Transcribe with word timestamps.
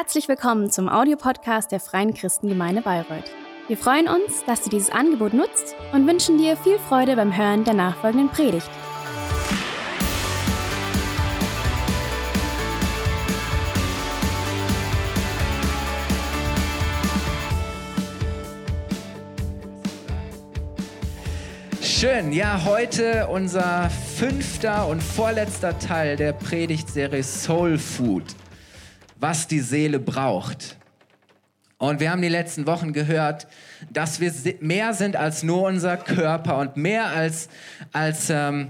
Herzlich 0.00 0.28
willkommen 0.28 0.70
zum 0.70 0.88
Audiopodcast 0.88 1.72
der 1.72 1.80
Freien 1.80 2.14
Christengemeinde 2.14 2.82
Bayreuth. 2.82 3.32
Wir 3.66 3.76
freuen 3.76 4.06
uns, 4.06 4.44
dass 4.46 4.62
du 4.62 4.70
dieses 4.70 4.90
Angebot 4.90 5.34
nutzt 5.34 5.74
und 5.92 6.06
wünschen 6.06 6.38
dir 6.38 6.56
viel 6.56 6.78
Freude 6.78 7.16
beim 7.16 7.36
Hören 7.36 7.64
der 7.64 7.74
nachfolgenden 7.74 8.28
Predigt. 8.28 8.70
Schön, 21.82 22.30
ja, 22.30 22.64
heute 22.64 23.26
unser 23.26 23.90
fünfter 23.90 24.86
und 24.86 25.02
vorletzter 25.02 25.76
Teil 25.80 26.14
der 26.14 26.34
Predigtserie 26.34 27.24
Soul 27.24 27.76
Food, 27.76 28.22
was 29.20 29.46
die 29.46 29.60
Seele 29.60 29.98
braucht. 29.98 30.76
Und 31.78 32.00
wir 32.00 32.10
haben 32.10 32.22
die 32.22 32.28
letzten 32.28 32.66
Wochen 32.66 32.92
gehört, 32.92 33.46
dass 33.92 34.20
wir 34.20 34.32
mehr 34.60 34.94
sind 34.94 35.14
als 35.14 35.44
nur 35.44 35.62
unser 35.62 35.96
Körper 35.96 36.58
und 36.58 36.76
mehr 36.76 37.06
als, 37.06 37.48
als 37.92 38.30
ähm, 38.30 38.68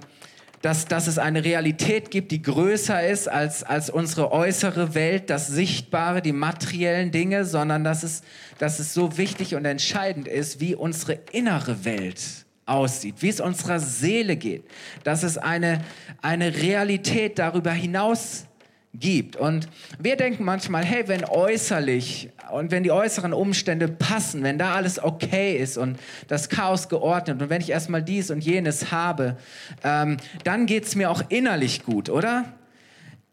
dass, 0.62 0.87
dass 0.87 1.06
es 1.06 1.19
eine 1.19 1.45
Realität 1.45 2.11
gibt, 2.11 2.33
die 2.33 2.42
größer 2.42 3.06
ist 3.06 3.29
als, 3.29 3.62
als 3.62 3.91
unsere 3.91 4.33
äußere 4.33 4.95
Welt, 4.95 5.30
das 5.30 5.47
Sichtbare, 5.47 6.20
die 6.20 6.33
materiellen 6.33 7.11
Dinge, 7.11 7.45
sondern 7.45 7.84
dass 7.84 8.03
es, 8.03 8.23
dass 8.59 8.78
es 8.78 8.92
so 8.92 9.17
wichtig 9.17 9.55
und 9.55 9.65
entscheidend 9.65 10.27
ist, 10.27 10.61
wie 10.61 10.75
unsere 10.75 11.20
innere 11.33 11.84
Welt 11.84 12.20
aussieht, 12.67 13.17
wie 13.20 13.28
es 13.28 13.41
unserer 13.41 13.78
Seele 13.78 14.37
geht, 14.37 14.65
dass 15.05 15.23
es 15.23 15.39
eine, 15.39 15.83
eine 16.20 16.55
Realität 16.55 17.39
darüber 17.39 17.73
hinaus 17.73 18.48
gibt. 18.95 19.37
Und 19.37 19.69
wir 19.98 20.16
denken 20.16 20.45
manchmal, 20.45 20.84
hey, 20.84 21.06
wenn 21.06 21.24
äußerlich 21.24 22.30
und 22.51 22.70
wenn 22.70 22.83
die 22.83 22.91
äußeren 22.91 23.33
Umstände 23.33 23.88
passen, 23.88 24.42
wenn 24.42 24.58
da 24.58 24.75
alles 24.75 25.03
okay 25.03 25.56
ist 25.56 25.77
und 25.77 25.98
das 26.28 26.48
Chaos 26.48 26.89
geordnet 26.89 27.41
und 27.42 27.50
wenn 27.50 27.61
ich 27.61 27.70
erstmal 27.70 28.03
dies 28.03 28.31
und 28.31 28.44
jenes 28.44 28.91
habe, 28.91 29.36
ähm, 29.84 30.16
dann 30.44 30.66
geht 30.66 30.84
es 30.84 30.97
mir 30.97 31.11
auch 31.11 31.22
innerlich 31.28 31.84
gut, 31.84 32.09
oder? 32.09 32.47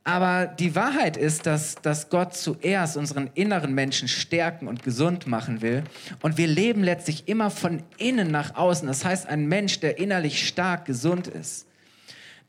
Aber 0.07 0.45
die 0.45 0.75
Wahrheit 0.75 1.17
ist, 1.17 1.47
dass, 1.47 1.75
dass 1.81 2.11
Gott 2.11 2.35
zuerst 2.35 2.95
unseren 2.95 3.31
inneren 3.33 3.73
Menschen 3.73 4.07
stärken 4.07 4.67
und 4.67 4.83
gesund 4.83 5.25
machen 5.25 5.63
will. 5.63 5.83
Und 6.21 6.37
wir 6.37 6.45
leben 6.45 6.83
letztlich 6.83 7.27
immer 7.27 7.49
von 7.49 7.81
innen 7.97 8.29
nach 8.29 8.55
außen. 8.55 8.87
Das 8.87 9.03
heißt, 9.03 9.25
ein 9.27 9.47
Mensch, 9.47 9.79
der 9.79 9.97
innerlich 9.97 10.47
stark 10.47 10.85
gesund 10.85 11.27
ist, 11.27 11.65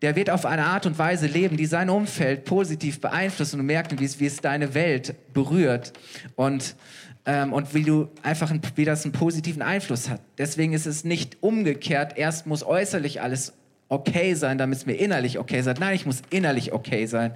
der 0.03 0.17
wird 0.17 0.31
auf 0.31 0.45
eine 0.45 0.67
Art 0.67 0.87
und 0.87 0.99
Weise 0.99 1.27
leben, 1.27 1.57
die 1.57 1.67
sein 1.67 1.89
Umfeld 1.89 2.45
positiv 2.45 3.01
beeinflusst 3.01 3.55
und 3.55 3.61
du 3.61 3.65
merkst, 3.65 3.99
wie 3.99 4.05
es, 4.05 4.21
wie 4.21 4.27
es 4.27 4.39
deine 4.39 4.75
Welt 4.75 5.15
berührt 5.33 5.93
und, 6.35 6.77
ähm, 7.25 7.53
und 7.53 7.75
wie, 7.75 7.83
du 7.83 8.09
einfach 8.23 8.51
ein, 8.51 8.61
wie 8.75 8.85
das 8.85 9.05
einen 9.05 9.13
positiven 9.13 9.63
Einfluss 9.63 10.09
hat. 10.09 10.21
Deswegen 10.39 10.75
ist 10.75 10.87
es 10.87 11.05
nicht 11.05 11.39
umgekehrt, 11.43 12.19
erst 12.19 12.47
muss 12.47 12.63
äußerlich 12.63 13.23
alles 13.23 13.55
okay 13.89 14.35
sein, 14.35 14.59
damit 14.59 14.79
es 14.79 14.87
mir 14.87 14.95
innerlich 14.95 15.39
okay 15.39 15.63
sein. 15.63 15.77
Nein, 15.79 15.95
ich 15.95 16.07
muss 16.07 16.23
innerlich 16.31 16.73
okay 16.73 17.07
sein. 17.07 17.35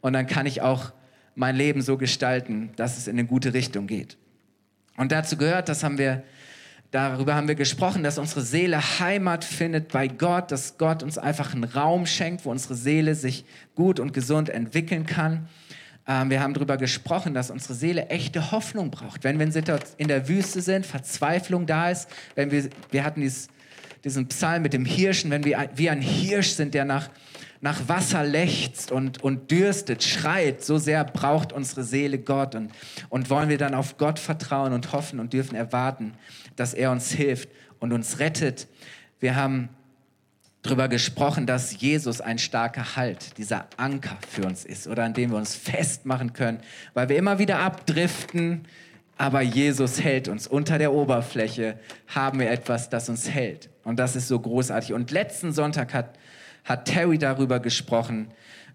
Und 0.00 0.14
dann 0.14 0.26
kann 0.26 0.46
ich 0.46 0.62
auch 0.62 0.92
mein 1.34 1.56
Leben 1.56 1.82
so 1.82 1.96
gestalten, 1.96 2.70
dass 2.76 2.98
es 2.98 3.06
in 3.06 3.18
eine 3.18 3.26
gute 3.26 3.54
Richtung 3.54 3.86
geht. 3.86 4.16
Und 4.96 5.12
dazu 5.12 5.36
gehört, 5.36 5.68
das 5.68 5.82
haben 5.82 5.98
wir, 5.98 6.22
darüber 6.92 7.34
haben 7.34 7.48
wir 7.48 7.56
gesprochen, 7.56 8.04
dass 8.04 8.18
unsere 8.18 8.42
Seele 8.42 9.00
Heimat 9.00 9.44
findet 9.44 9.88
bei 9.88 10.06
Gott, 10.06 10.52
dass 10.52 10.78
Gott 10.78 11.02
uns 11.02 11.18
einfach 11.18 11.52
einen 11.52 11.64
Raum 11.64 12.06
schenkt, 12.06 12.44
wo 12.44 12.50
unsere 12.50 12.76
Seele 12.76 13.16
sich 13.16 13.44
gut 13.74 13.98
und 13.98 14.12
gesund 14.12 14.48
entwickeln 14.48 15.06
kann. 15.06 15.48
Ähm, 16.06 16.30
wir 16.30 16.40
haben 16.40 16.54
darüber 16.54 16.76
gesprochen, 16.76 17.34
dass 17.34 17.50
unsere 17.50 17.74
Seele 17.74 18.06
echte 18.06 18.52
Hoffnung 18.52 18.92
braucht. 18.92 19.24
Wenn 19.24 19.40
wir 19.40 19.80
in 19.96 20.08
der 20.08 20.28
Wüste 20.28 20.60
sind, 20.60 20.86
Verzweiflung 20.86 21.66
da 21.66 21.90
ist, 21.90 22.08
wenn 22.36 22.52
wir, 22.52 22.68
wir 22.92 23.04
hatten 23.04 23.20
dieses 23.20 23.48
diesen 24.04 24.26
Psalm 24.28 24.62
mit 24.62 24.72
dem 24.72 24.84
Hirschen, 24.84 25.30
wenn 25.30 25.44
wir 25.44 25.68
wie 25.74 25.90
ein 25.90 26.00
Hirsch 26.00 26.50
sind, 26.50 26.74
der 26.74 26.84
nach, 26.84 27.08
nach 27.62 27.88
Wasser 27.88 28.24
lechzt 28.24 28.90
und, 28.90 29.22
und 29.22 29.52
dürstet, 29.52 30.02
schreit, 30.02 30.64
so 30.64 30.78
sehr 30.78 31.04
braucht 31.04 31.52
unsere 31.52 31.84
Seele 31.84 32.18
Gott. 32.18 32.56
Und, 32.56 32.72
und 33.08 33.30
wollen 33.30 33.48
wir 33.48 33.56
dann 33.56 33.74
auf 33.74 33.96
Gott 33.98 34.18
vertrauen 34.18 34.72
und 34.72 34.92
hoffen 34.92 35.20
und 35.20 35.32
dürfen 35.32 35.54
erwarten, 35.54 36.14
dass 36.56 36.74
er 36.74 36.90
uns 36.90 37.12
hilft 37.12 37.48
und 37.78 37.92
uns 37.92 38.18
rettet. 38.18 38.66
Wir 39.20 39.36
haben 39.36 39.68
darüber 40.62 40.88
gesprochen, 40.88 41.46
dass 41.46 41.80
Jesus 41.80 42.20
ein 42.20 42.38
starker 42.38 42.96
Halt, 42.96 43.38
dieser 43.38 43.66
Anker 43.76 44.18
für 44.28 44.44
uns 44.44 44.64
ist 44.64 44.88
oder 44.88 45.04
an 45.04 45.14
dem 45.14 45.30
wir 45.30 45.38
uns 45.38 45.54
festmachen 45.54 46.32
können, 46.32 46.58
weil 46.94 47.08
wir 47.08 47.16
immer 47.16 47.38
wieder 47.38 47.60
abdriften, 47.60 48.66
aber 49.18 49.40
Jesus 49.40 50.02
hält 50.02 50.26
uns. 50.26 50.48
Unter 50.48 50.78
der 50.78 50.92
Oberfläche 50.92 51.78
haben 52.08 52.40
wir 52.40 52.50
etwas, 52.50 52.90
das 52.90 53.08
uns 53.08 53.30
hält. 53.30 53.70
Und 53.84 54.00
das 54.00 54.16
ist 54.16 54.26
so 54.26 54.40
großartig. 54.40 54.94
Und 54.94 55.12
letzten 55.12 55.52
Sonntag 55.52 55.94
hat, 55.94 56.18
hat 56.64 56.86
Terry 56.86 57.18
darüber 57.18 57.60
gesprochen, 57.60 58.28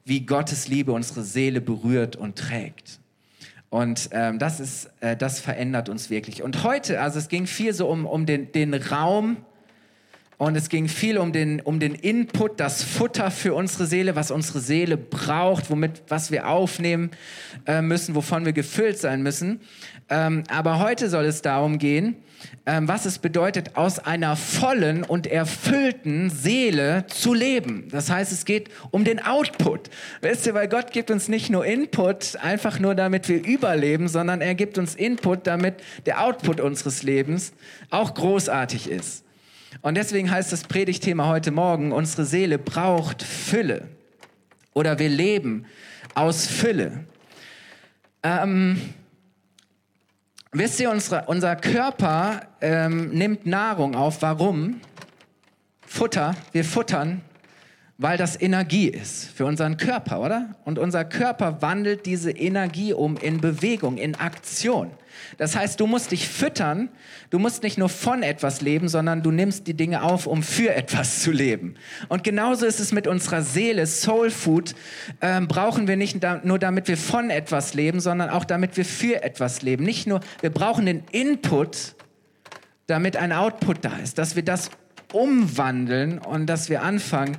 wie 0.06 0.25
Gottes 0.25 0.68
Liebe 0.68 0.92
unsere 0.92 1.24
Seele 1.24 1.62
berührt 1.62 2.16
und 2.16 2.38
trägt. 2.38 3.00
Und 3.70 4.09
ähm, 4.12 4.40
das, 4.40 4.59
ist, 4.59 4.90
äh, 5.02 5.18
das 5.18 5.40
verändert 5.40 5.90
uns 5.90 6.09
wirklich. 6.09 6.42
Und 6.42 6.64
heute, 6.64 7.02
also 7.02 7.20
es 7.20 7.28
ging 7.28 7.48
viel 7.48 7.74
so 7.74 7.90
um, 7.90 8.06
um 8.06 8.25
den, 8.25 8.52
den 8.53 8.74
Raum 8.74 9.38
und 10.38 10.56
es 10.56 10.70
ging 10.70 10.88
viel 10.88 11.18
um 11.18 11.34
den, 11.34 11.62
um 11.62 11.80
den 11.80 11.96
Input, 11.96 12.59
das 12.59 12.84
Futter 12.84 13.31
für 13.31 13.56
unsere 13.56 13.88
Seele, 13.88 14.16
was 14.16 14.30
unsere 14.30 14.59
Seele 14.59 14.96
braucht, 14.96 15.72
womit, 15.72 16.03
was 16.09 16.30
wir 16.30 16.48
aufnehmen 16.48 17.09
äh, 17.66 17.81
müssen, 17.81 18.14
wovon 18.14 18.46
wir 18.46 18.53
gefüllt 18.53 19.00
sein 19.00 19.24
müssen. 19.24 19.62
Ähm, 20.09 20.44
aber 20.48 20.78
heute 20.78 21.09
soll 21.09 21.25
es 21.25 21.42
darum 21.42 21.80
gehen, 21.80 22.18
ähm, 22.68 22.88
was 22.88 23.06
es 23.06 23.18
bedeutet, 23.18 23.75
aus 23.78 23.98
einer 23.98 24.36
vollen 24.36 25.03
und 25.03 25.25
erfüllten 25.25 26.30
Seele 26.30 27.06
zu 27.08 27.34
leben. 27.34 27.88
Das 27.90 28.12
heißt, 28.12 28.31
es 28.31 28.46
geht 28.46 28.69
um 28.92 29.04
den 29.04 29.19
Output. 29.25 29.90
Wisst 30.22 30.46
ihr, 30.46 30.54
weil 30.54 30.68
Gott 30.68 30.92
gibt 30.92 31.09
uns 31.09 31.30
nicht 31.30 31.50
nur 31.50 31.66
Input, 31.66 32.38
einfach 32.44 32.80
nur 32.80 32.94
damit 32.94 33.28
wir 33.28 33.44
überleben, 33.44 34.08
sondern 34.08 34.42
er 34.42 34.54
gibt 34.54 34.78
uns 34.78 34.94
Input, 34.94 35.48
damit 35.48 35.75
der 36.06 36.24
Output 36.24 36.62
unseres 36.62 37.02
Lebens 37.02 37.54
auch 37.90 38.14
großartig 38.14 38.88
ist. 38.88 39.27
Und 39.82 39.96
deswegen 39.96 40.30
heißt 40.30 40.52
das 40.52 40.64
Predigtthema 40.64 41.28
heute 41.28 41.52
Morgen, 41.52 41.92
unsere 41.92 42.26
Seele 42.26 42.58
braucht 42.58 43.24
Fülle. 43.24 43.88
Oder 44.74 45.00
wir 45.00 45.10
leben 45.10 45.66
aus 46.16 46.48
Fülle. 46.48 47.06
Ähm, 48.24 48.82
Wisst 50.54 50.80
ihr, 50.80 50.90
unsere, 50.90 51.26
unser 51.28 51.56
Körper 51.56 52.42
ähm, 52.62 53.10
nimmt 53.10 53.46
Nahrung 53.46 53.96
auf. 53.96 54.22
Warum? 54.22 54.82
Futter. 55.86 56.36
Wir 56.52 56.64
futtern, 56.64 57.22
weil 58.00 58.18
das 58.18 58.40
Energie 58.40 58.88
ist 58.88 59.31
für 59.31 59.46
unseren 59.46 59.78
Körper, 59.78 60.22
oder? 60.22 60.56
Und 60.66 60.78
unser 60.78 61.03
Körper 61.03 61.63
wandelt 61.63 62.06
diese 62.06 62.30
Energie 62.30 62.94
um 62.94 63.18
in 63.18 63.41
Bewegung, 63.41 63.97
in 63.97 64.13
Aktion. 64.13 64.91
Das 65.40 65.56
heißt, 65.56 65.80
du 65.80 65.88
musst 65.88 66.12
dich 66.12 66.28
füttern, 66.28 66.90
du 67.31 67.40
musst 67.40 67.63
nicht 67.63 67.80
nur 67.80 67.90
von 67.90 68.22
etwas 68.22 68.62
leben, 68.62 68.88
sondern 68.88 69.24
du 69.24 69.31
nimmst 69.31 69.66
die 69.66 69.74
Dinge 69.74 70.03
auf, 70.03 70.28
um 70.28 70.44
für 70.44 70.75
etwas 70.75 71.24
zu 71.24 71.31
leben. 71.31 71.74
Und 72.07 72.24
genauso 72.24 72.68
ist 72.68 72.80
es 72.80 72.91
mit 72.91 73.07
unserer 73.07 73.41
Seele. 73.41 73.88
Soul 73.88 74.30
Food 74.30 74.75
ähm, 75.22 75.47
brauchen 75.47 75.88
wir 75.88 75.97
nicht 75.97 76.22
nur 76.44 76.59
damit 76.59 76.88
wir 76.88 76.97
von 76.97 77.31
etwas 77.31 77.74
leben, 77.74 78.00
sondern 78.00 78.30
auch 78.30 78.46
damit 78.46 78.78
wir 78.78 78.86
für 78.86 79.24
etwas 79.24 79.63
leben. 79.63 79.84
Nicht 79.84 80.06
nur, 80.06 80.19
wir 80.41 80.52
brauchen 80.52 80.86
den 80.86 81.03
Input, 81.12 81.96
damit 82.86 83.18
ein 83.18 83.31
Output 83.31 83.84
da 83.84 83.97
ist, 83.97 84.19
dass 84.19 84.36
wir 84.36 84.44
das 84.44 84.69
umwandeln 85.13 86.19
und 86.19 86.46
dass 86.47 86.69
wir 86.69 86.84
anfangen, 86.84 87.38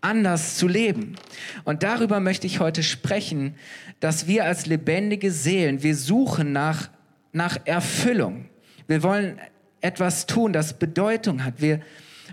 anders 0.00 0.56
zu 0.56 0.68
leben. 0.68 1.16
Und 1.64 1.82
darüber 1.82 2.20
möchte 2.20 2.46
ich 2.46 2.60
heute 2.60 2.82
sprechen, 2.82 3.54
dass 4.00 4.26
wir 4.26 4.44
als 4.44 4.66
lebendige 4.66 5.30
Seelen, 5.30 5.82
wir 5.82 5.96
suchen 5.96 6.52
nach 6.52 6.88
nach 7.32 7.58
Erfüllung. 7.64 8.48
Wir 8.86 9.02
wollen 9.02 9.40
etwas 9.80 10.26
tun, 10.26 10.52
das 10.52 10.78
Bedeutung 10.78 11.44
hat. 11.44 11.60
Wir, 11.60 11.80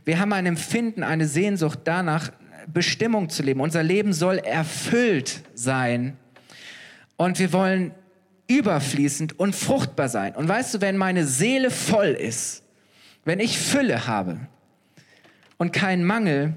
wir 0.05 0.19
haben 0.19 0.33
ein 0.33 0.45
Empfinden, 0.45 1.03
eine 1.03 1.27
Sehnsucht 1.27 1.79
danach, 1.83 2.31
Bestimmung 2.67 3.29
zu 3.29 3.43
leben. 3.43 3.61
Unser 3.61 3.83
Leben 3.83 4.11
soll 4.11 4.39
erfüllt 4.39 5.43
sein. 5.53 6.17
Und 7.15 7.39
wir 7.39 7.53
wollen 7.53 7.91
überfließend 8.47 9.39
und 9.39 9.55
fruchtbar 9.55 10.09
sein. 10.09 10.35
Und 10.35 10.47
weißt 10.47 10.75
du, 10.75 10.81
wenn 10.81 10.97
meine 10.97 11.25
Seele 11.25 11.71
voll 11.71 12.07
ist, 12.07 12.63
wenn 13.23 13.39
ich 13.39 13.57
Fülle 13.57 14.07
habe 14.07 14.39
und 15.57 15.73
keinen 15.73 16.03
Mangel, 16.03 16.55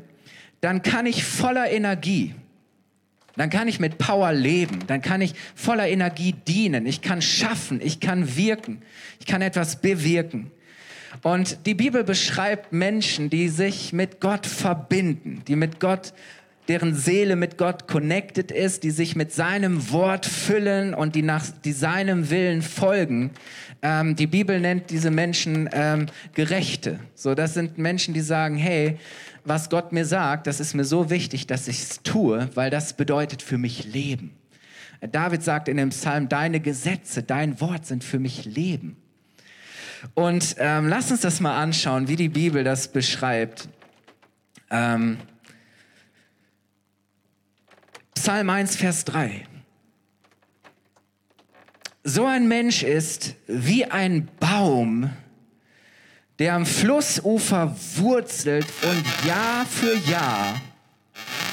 dann 0.61 0.83
kann 0.83 1.07
ich 1.07 1.25
voller 1.25 1.71
Energie 1.71 2.35
dann 3.37 3.49
kann 3.49 3.69
ich 3.69 3.81
mit 3.81 3.97
Power 3.97 4.33
leben, 4.33 4.81
dann 4.87 5.01
kann 5.01 5.23
ich 5.23 5.35
voller 5.55 5.89
Energie 5.89 6.33
dienen, 6.33 6.85
ich 6.85 7.01
kann 7.01 7.23
schaffen, 7.23 7.81
ich 7.83 7.99
kann 8.01 8.37
wirken, 8.37 8.83
ich 9.19 9.25
kann 9.25 9.41
etwas 9.41 9.77
bewirken. 9.77 10.51
Und 11.23 11.67
die 11.67 11.75
Bibel 11.75 12.05
beschreibt 12.05 12.73
Menschen, 12.73 13.31
die 13.31 13.49
sich 13.49 13.95
mit 13.95 14.21
Gott 14.21 14.47
verbinden, 14.47 15.43
die 15.49 15.57
mit 15.57 15.81
Gott 15.81 16.12
deren 16.69 16.95
Seele 16.95 17.35
mit 17.35 17.59
Gott 17.59 17.89
connected 17.89 18.53
ist, 18.53 18.85
die 18.85 18.93
sich 18.93 19.17
mit 19.17 19.33
seinem 19.33 19.91
Wort 19.91 20.25
füllen 20.25 20.95
und 20.95 21.17
die 21.17 21.23
nach 21.23 21.45
die 21.65 21.73
seinem 21.73 22.31
Willen 22.31 22.62
folgen. 22.62 23.33
Ähm, 23.83 24.15
die 24.15 24.29
Bibel 24.29 24.61
nennt 24.61 24.91
diese 24.91 25.11
Menschen 25.11 25.69
ähm, 25.73 26.07
Gerechte. 26.35 27.01
So, 27.17 27.35
das 27.35 27.55
sind 27.55 27.79
Menschen, 27.79 28.15
die 28.15 28.21
sagen, 28.21 28.57
hey, 28.57 28.99
was 29.44 29.70
Gott 29.70 29.92
mir 29.92 30.04
sagt, 30.04 30.46
das 30.46 30.60
ist 30.60 30.75
mir 30.75 30.84
so 30.84 31.10
wichtig, 31.10 31.46
dass 31.46 31.69
ich 31.69 31.81
es 31.81 32.02
tue, 32.02 32.48
weil 32.54 32.70
das 32.70 32.94
bedeutet 32.94 33.42
für 33.42 33.58
mich 33.58 33.84
Leben. 33.84 34.37
David 35.00 35.42
sagt 35.42 35.69
in 35.69 35.76
dem 35.76 35.90
Psalm, 35.90 36.28
deine 36.28 36.60
Gesetze, 36.60 37.22
dein 37.22 37.60
Wort 37.60 37.87
sind 37.87 38.04
für 38.04 38.19
mich 38.19 38.44
Leben. 38.44 38.96
Und 40.14 40.56
ähm, 40.58 40.88
lass 40.88 41.10
uns 41.10 41.20
das 41.20 41.40
mal 41.40 41.60
anschauen, 41.60 42.08
wie 42.08 42.16
die 42.16 42.28
Bibel 42.28 42.64
das 42.64 42.88
beschreibt. 42.88 43.69
Ähm, 44.70 45.19
Psalm 48.14 48.50
1, 48.50 48.76
Vers 48.76 49.04
3. 49.06 49.46
So 52.04 52.25
ein 52.25 52.48
Mensch 52.48 52.82
ist 52.82 53.34
wie 53.46 53.84
ein 53.84 54.28
Baum, 54.38 55.10
der 56.40 56.54
am 56.54 56.66
Flussufer 56.66 57.76
wurzelt 57.96 58.66
und 58.82 59.26
Jahr 59.26 59.64
für 59.66 59.94
Jahr 60.10 60.60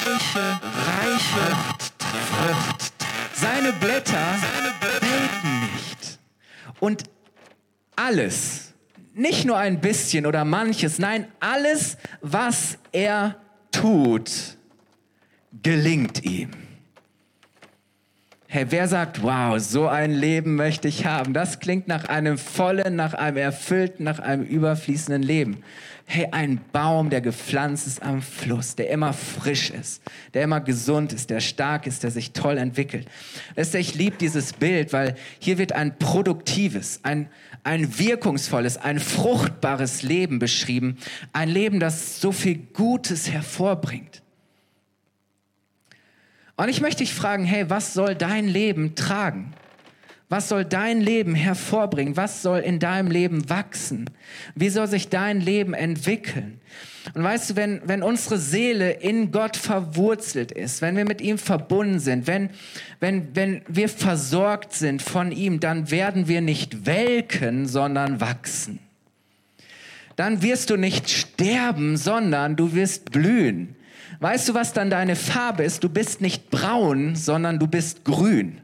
reiche, 0.05 0.39
reiche 0.39 1.55
Frucht. 1.99 2.93
Seine 3.33 3.73
Blätter 3.73 4.35
welken 5.01 5.59
nicht. 5.73 6.19
Und 6.79 7.03
alles, 7.95 8.73
nicht 9.13 9.45
nur 9.45 9.57
ein 9.57 9.81
bisschen 9.81 10.25
oder 10.25 10.45
manches, 10.45 10.99
nein, 10.99 11.27
alles, 11.39 11.97
was 12.21 12.77
er 12.91 13.35
tut, 13.71 14.31
gelingt 15.61 16.23
ihm. 16.23 16.66
Hey, 18.49 18.65
wer 18.69 18.87
sagt, 18.87 19.23
wow, 19.23 19.59
so 19.59 19.89
ein 19.89 20.13
Leben 20.13 20.55
möchte 20.55 20.87
ich 20.87 21.05
haben? 21.05 21.33
Das 21.33 21.59
klingt 21.59 21.89
nach 21.89 22.05
einem 22.05 22.37
vollen, 22.37 22.95
nach 22.95 23.13
einem 23.13 23.35
erfüllten, 23.35 24.05
nach 24.05 24.19
einem 24.19 24.43
überfließenden 24.43 25.21
Leben. 25.21 25.63
Hey, 26.05 26.29
ein 26.31 26.61
Baum, 26.71 27.09
der 27.09 27.19
gepflanzt 27.19 27.87
ist 27.87 28.01
am 28.01 28.21
Fluss, 28.21 28.75
der 28.75 28.89
immer 28.89 29.11
frisch 29.11 29.69
ist, 29.69 30.01
der 30.33 30.43
immer 30.43 30.61
gesund 30.61 31.11
ist, 31.11 31.29
der 31.29 31.41
stark 31.41 31.87
ist, 31.87 32.03
der 32.03 32.11
sich 32.11 32.31
toll 32.31 32.57
entwickelt. 32.57 33.09
Ich 33.57 33.95
liebe 33.95 34.15
dieses 34.15 34.53
Bild, 34.53 34.93
weil 34.93 35.15
hier 35.39 35.57
wird 35.57 35.73
ein 35.73 35.99
produktives, 35.99 37.01
ein, 37.03 37.27
ein 37.65 37.99
wirkungsvolles, 37.99 38.77
ein 38.77 39.01
fruchtbares 39.01 40.03
Leben 40.03 40.39
beschrieben. 40.39 40.95
Ein 41.33 41.49
Leben, 41.49 41.81
das 41.81 42.21
so 42.21 42.31
viel 42.31 42.55
Gutes 42.71 43.29
hervorbringt. 43.29 44.21
Und 46.57 46.69
ich 46.69 46.81
möchte 46.81 47.03
dich 47.03 47.13
fragen, 47.13 47.45
hey, 47.45 47.69
was 47.69 47.93
soll 47.93 48.15
dein 48.15 48.47
Leben 48.47 48.95
tragen? 48.95 49.53
Was 50.27 50.49
soll 50.49 50.65
dein 50.65 50.99
Leben 50.99 51.35
hervorbringen? 51.35 52.17
Was 52.17 52.41
soll 52.41 52.59
in 52.59 52.79
deinem 52.79 53.09
Leben 53.09 53.49
wachsen? 53.49 54.09
Wie 54.55 54.67
soll 54.67 54.87
sich 54.87 55.07
dein 55.07 55.39
Leben 55.39 55.73
entwickeln? 55.73 56.59
Und 57.13 57.23
weißt 57.23 57.51
du, 57.51 57.55
wenn, 57.55 57.81
wenn 57.85 58.03
unsere 58.03 58.37
Seele 58.37 58.91
in 58.91 59.31
Gott 59.31 59.55
verwurzelt 59.55 60.51
ist, 60.51 60.81
wenn 60.81 60.97
wir 60.97 61.05
mit 61.05 61.21
ihm 61.21 61.37
verbunden 61.37 61.99
sind, 61.99 62.27
wenn, 62.27 62.49
wenn, 62.99 63.33
wenn 63.35 63.61
wir 63.69 63.87
versorgt 63.87 64.73
sind 64.73 65.01
von 65.01 65.31
ihm, 65.31 65.61
dann 65.61 65.91
werden 65.91 66.27
wir 66.27 66.41
nicht 66.41 66.85
welken, 66.85 67.65
sondern 67.65 68.19
wachsen. 68.19 68.79
Dann 70.17 70.41
wirst 70.41 70.71
du 70.71 70.75
nicht 70.75 71.09
sterben, 71.09 71.95
sondern 71.95 72.57
du 72.57 72.73
wirst 72.73 73.11
blühen. 73.11 73.76
Weißt 74.19 74.49
du, 74.49 74.53
was 74.53 74.73
dann 74.73 74.89
deine 74.89 75.15
Farbe 75.15 75.63
ist? 75.63 75.83
Du 75.83 75.89
bist 75.89 76.21
nicht 76.21 76.49
braun, 76.49 77.15
sondern 77.15 77.59
du 77.59 77.67
bist 77.67 78.03
grün. 78.03 78.61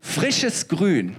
Frisches 0.00 0.68
Grün. 0.68 1.16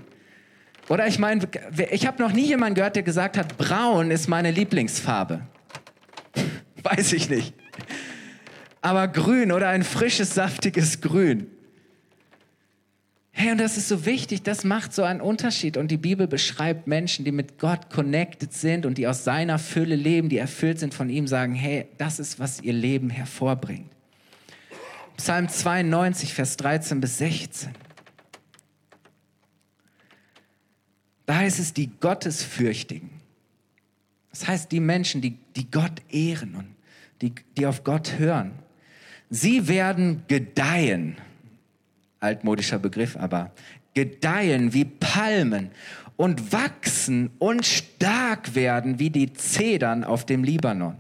Oder 0.87 1.05
ich 1.05 1.19
meine, 1.19 1.47
ich 1.91 2.07
habe 2.07 2.21
noch 2.21 2.31
nie 2.31 2.47
jemanden 2.47 2.75
gehört, 2.75 2.95
der 2.95 3.03
gesagt 3.03 3.37
hat, 3.37 3.57
braun 3.57 4.09
ist 4.09 4.27
meine 4.27 4.49
Lieblingsfarbe. 4.49 5.41
Weiß 6.83 7.13
ich 7.13 7.29
nicht. 7.29 7.53
Aber 8.81 9.07
grün 9.07 9.51
oder 9.51 9.69
ein 9.69 9.83
frisches, 9.83 10.33
saftiges 10.33 11.01
Grün. 11.01 11.47
Hey, 13.41 13.53
und 13.53 13.57
das 13.57 13.77
ist 13.77 13.87
so 13.87 14.05
wichtig, 14.05 14.43
das 14.43 14.65
macht 14.65 14.93
so 14.93 15.03
einen 15.03 15.21
Unterschied. 15.21 15.77
Und 15.77 15.91
die 15.91 15.97
Bibel 15.97 16.27
beschreibt 16.27 16.87
Menschen, 16.87 17.23
die 17.23 17.31
mit 17.31 17.57
Gott 17.57 17.89
connected 17.89 18.51
sind 18.51 18.85
und 18.85 18.97
die 18.97 19.07
aus 19.07 19.23
seiner 19.23 19.59
Fülle 19.59 19.95
leben, 19.95 20.27
die 20.27 20.37
erfüllt 20.37 20.77
sind 20.77 20.93
von 20.93 21.09
ihm, 21.09 21.25
sagen, 21.25 21.55
hey, 21.55 21.87
das 21.97 22.19
ist, 22.19 22.39
was 22.39 22.59
ihr 22.59 22.73
Leben 22.73 23.09
hervorbringt. 23.09 23.89
Psalm 25.15 25.47
92, 25.47 26.33
Vers 26.33 26.57
13 26.57 26.99
bis 26.99 27.17
16. 27.19 27.69
Da 31.25 31.35
heißt 31.37 31.59
es, 31.59 31.73
die 31.73 31.91
Gottesfürchtigen. 31.97 33.09
Das 34.31 34.49
heißt, 34.49 34.69
die 34.69 34.81
Menschen, 34.81 35.21
die, 35.21 35.37
die 35.55 35.71
Gott 35.71 36.01
ehren 36.09 36.55
und 36.55 36.67
die, 37.21 37.33
die 37.57 37.65
auf 37.65 37.85
Gott 37.85 38.19
hören. 38.19 38.51
Sie 39.29 39.69
werden 39.69 40.23
gedeihen 40.27 41.15
altmodischer 42.19 42.79
Begriff, 42.79 43.17
aber 43.17 43.51
gedeihen 43.93 44.73
wie 44.73 44.85
Palmen 44.85 45.71
und 46.15 46.51
wachsen 46.51 47.31
und 47.39 47.65
stark 47.65 48.55
werden 48.55 48.99
wie 48.99 49.09
die 49.09 49.33
Zedern 49.33 50.03
auf 50.03 50.25
dem 50.25 50.43
Libanon. 50.43 50.95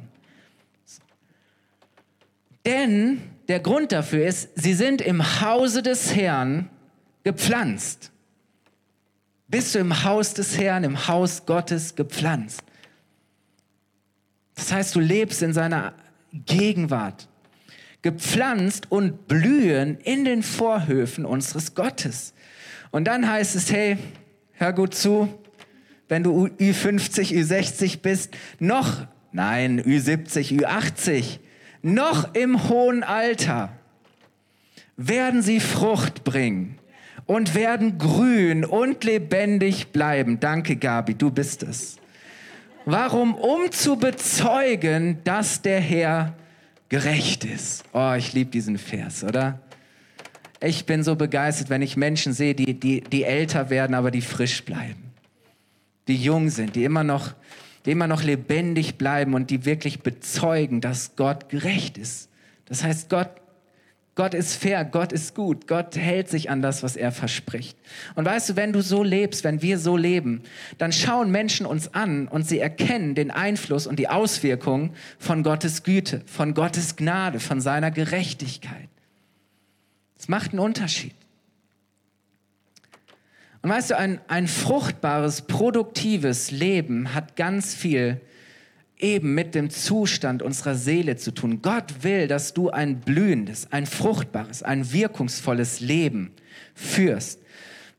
Denn 2.65 3.21
der 3.47 3.59
Grund 3.59 3.91
dafür 3.91 4.25
ist, 4.27 4.49
sie 4.55 4.73
sind 4.73 5.01
im 5.01 5.41
Hause 5.41 5.81
des 5.81 6.15
Herrn 6.15 6.69
gepflanzt. 7.23 8.11
Bist 9.47 9.73
du 9.73 9.79
im 9.79 10.03
Haus 10.03 10.33
des 10.33 10.57
Herrn, 10.57 10.83
im 10.83 11.07
Haus 11.07 11.45
Gottes 11.45 11.95
gepflanzt? 11.95 12.61
Das 14.55 14.71
heißt, 14.71 14.95
du 14.95 14.99
lebst 14.99 15.41
in 15.41 15.53
seiner 15.53 15.93
Gegenwart 16.33 17.28
gepflanzt 18.01 18.91
und 18.91 19.27
blühen 19.27 19.97
in 20.03 20.25
den 20.25 20.43
Vorhöfen 20.43 21.25
unseres 21.25 21.75
Gottes. 21.75 22.33
Und 22.91 23.05
dann 23.05 23.29
heißt 23.29 23.55
es, 23.55 23.71
hey, 23.71 23.97
hör 24.53 24.73
gut 24.73 24.95
zu, 24.95 25.29
wenn 26.07 26.23
du 26.23 26.47
Ü50, 26.47 27.33
Ü60 27.33 27.99
bist, 28.01 28.35
noch, 28.59 29.05
nein, 29.31 29.81
Ü70, 29.81 30.61
Ü80, 30.61 31.39
noch 31.81 32.33
im 32.33 32.67
hohen 32.69 33.03
Alter 33.03 33.71
werden 34.97 35.41
sie 35.41 35.59
Frucht 35.59 36.23
bringen 36.23 36.79
und 37.25 37.55
werden 37.55 37.97
grün 37.97 38.65
und 38.65 39.03
lebendig 39.03 39.91
bleiben. 39.93 40.39
Danke, 40.39 40.75
Gabi, 40.75 41.13
du 41.13 41.31
bist 41.31 41.63
es. 41.63 41.97
Warum? 42.85 43.35
Um 43.35 43.71
zu 43.71 43.97
bezeugen, 43.97 45.19
dass 45.23 45.61
der 45.61 45.79
Herr 45.79 46.33
gerecht 46.89 47.45
ist. 47.45 47.83
Oh, 47.93 48.13
ich 48.17 48.33
liebe 48.33 48.51
diesen 48.51 48.77
Vers, 48.77 49.23
oder? 49.23 49.61
Ich 50.61 50.85
bin 50.85 51.03
so 51.03 51.15
begeistert, 51.15 51.69
wenn 51.69 51.81
ich 51.81 51.95
Menschen 51.95 52.33
sehe, 52.33 52.53
die, 52.53 52.77
die, 52.77 53.01
die 53.01 53.23
älter 53.23 53.69
werden, 53.69 53.93
aber 53.93 54.11
die 54.11 54.21
frisch 54.21 54.65
bleiben. 54.65 55.11
Die 56.07 56.17
jung 56.17 56.49
sind, 56.49 56.75
die 56.75 56.83
immer 56.83 57.03
noch, 57.03 57.33
die 57.85 57.91
immer 57.91 58.07
noch 58.07 58.23
lebendig 58.23 58.97
bleiben 58.97 59.35
und 59.35 59.51
die 59.51 59.65
wirklich 59.65 60.01
bezeugen, 60.01 60.81
dass 60.81 61.15
Gott 61.15 61.47
gerecht 61.49 61.97
ist. 61.97 62.29
Das 62.65 62.83
heißt, 62.83 63.09
Gott 63.09 63.29
Gott 64.19 64.33
ist 64.33 64.55
fair, 64.55 64.83
Gott 64.83 65.13
ist 65.13 65.33
gut, 65.33 65.65
Gott 65.65 65.95
hält 65.95 66.27
sich 66.27 66.49
an 66.49 66.61
das, 66.61 66.83
was 66.83 66.97
er 66.97 67.13
verspricht. 67.13 67.77
Und 68.15 68.25
weißt 68.25 68.49
du, 68.49 68.55
wenn 68.57 68.73
du 68.73 68.81
so 68.81 69.01
lebst, 69.01 69.45
wenn 69.45 69.61
wir 69.61 69.79
so 69.79 69.95
leben, 69.95 70.43
dann 70.77 70.91
schauen 70.91 71.31
Menschen 71.31 71.65
uns 71.65 71.93
an 71.93 72.27
und 72.27 72.45
sie 72.45 72.59
erkennen 72.59 73.15
den 73.15 73.31
Einfluss 73.31 73.87
und 73.87 73.97
die 73.97 74.09
Auswirkungen 74.09 74.93
von 75.19 75.41
Gottes 75.41 75.83
Güte, 75.83 76.21
von 76.25 76.53
Gottes 76.53 76.97
Gnade, 76.97 77.39
von 77.39 77.61
seiner 77.61 77.91
Gerechtigkeit. 77.91 78.89
Es 80.19 80.27
macht 80.27 80.51
einen 80.51 80.59
Unterschied. 80.59 81.15
Und 83.61 83.69
weißt 83.69 83.91
du, 83.91 83.97
ein, 83.97 84.19
ein 84.27 84.49
fruchtbares, 84.49 85.43
produktives 85.43 86.51
Leben 86.51 87.13
hat 87.13 87.37
ganz 87.37 87.73
viel 87.73 88.19
eben 88.99 89.33
mit 89.33 89.55
dem 89.55 89.69
Zustand 89.69 90.43
unserer 90.43 90.75
Seele 90.75 91.15
zu 91.15 91.31
tun. 91.31 91.61
Gott 91.61 92.03
will, 92.03 92.27
dass 92.27 92.53
du 92.53 92.69
ein 92.69 92.99
blühendes, 92.99 93.71
ein 93.71 93.85
fruchtbares, 93.85 94.61
ein 94.61 94.91
wirkungsvolles 94.91 95.79
Leben 95.79 96.31
führst. 96.75 97.39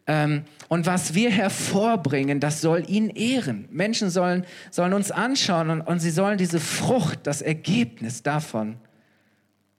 Ähm, 0.06 0.44
und 0.68 0.86
was 0.86 1.14
wir 1.14 1.30
hervorbringen, 1.30 2.38
das 2.38 2.60
soll 2.60 2.84
ihn 2.88 3.10
ehren. 3.10 3.66
Menschen 3.70 4.10
sollen, 4.10 4.44
sollen 4.70 4.92
uns 4.92 5.10
anschauen 5.10 5.70
und, 5.70 5.80
und 5.80 6.00
sie 6.00 6.10
sollen 6.10 6.38
diese 6.38 6.60
Frucht, 6.60 7.20
das 7.26 7.42
Ergebnis 7.42 8.22
davon 8.22 8.76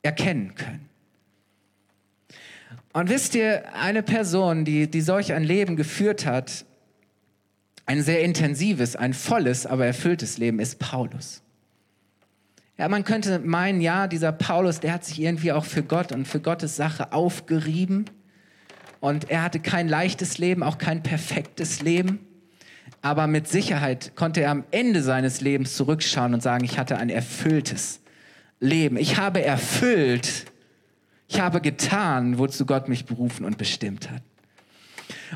erkennen 0.01 0.56
können. 0.56 0.90
Und 2.94 3.10
wisst 3.10 3.36
ihr, 3.36 3.63
eine 3.74 4.04
Person, 4.04 4.66
die, 4.66 4.90
die 4.90 5.01
solch 5.01 5.32
ein 5.34 5.44
Leben 5.44 5.75
geführt 5.75 6.25
hat, 6.25 6.66
ein 7.86 8.02
sehr 8.02 8.24
intensives, 8.24 8.96
ein 8.96 9.14
volles, 9.14 9.66
aber 9.66 9.86
erfülltes 9.86 10.38
Leben 10.38 10.60
ist 10.60 10.80
Paulus. 10.80 11.42
Ja, 12.78 12.88
man 12.88 13.04
könnte 13.04 13.40
meinen, 13.40 13.82
ja, 13.82 14.08
dieser 14.08 14.32
Paulus, 14.32 14.80
der 14.80 14.94
hat 14.94 15.06
sich 15.06 15.22
irgendwie 15.22 15.52
auch 15.52 15.66
für 15.66 15.84
Gott 15.84 16.12
und 16.12 16.28
für 16.28 16.40
Gottes 16.40 16.76
Sache 16.76 17.14
aufgerieben. 17.14 18.06
Und 19.00 19.30
er 19.30 19.44
hatte 19.44 19.60
kein 19.60 19.88
leichtes 19.88 20.38
Leben, 20.38 20.64
auch 20.64 20.78
kein 20.78 21.04
perfektes 21.04 21.82
Leben. 21.82 22.20
Aber 23.02 23.28
mit 23.28 23.48
Sicherheit 23.48 24.16
konnte 24.16 24.42
er 24.42 24.52
am 24.52 24.64
Ende 24.72 25.02
seines 25.02 25.42
Lebens 25.42 25.76
zurückschauen 25.76 26.34
und 26.34 26.42
sagen, 26.42 26.64
ich 26.64 26.78
hatte 26.78 26.98
ein 26.98 27.10
erfülltes 27.10 28.02
Leben. 28.60 28.98
Ich 28.98 29.18
habe 29.18 29.44
erfüllt, 29.44 30.46
ich 31.28 31.40
habe 31.40 31.62
getan, 31.62 32.38
wozu 32.38 32.66
Gott 32.66 32.90
mich 32.90 33.06
berufen 33.06 33.46
und 33.46 33.58
bestimmt 33.58 34.10
hat. 34.10 34.22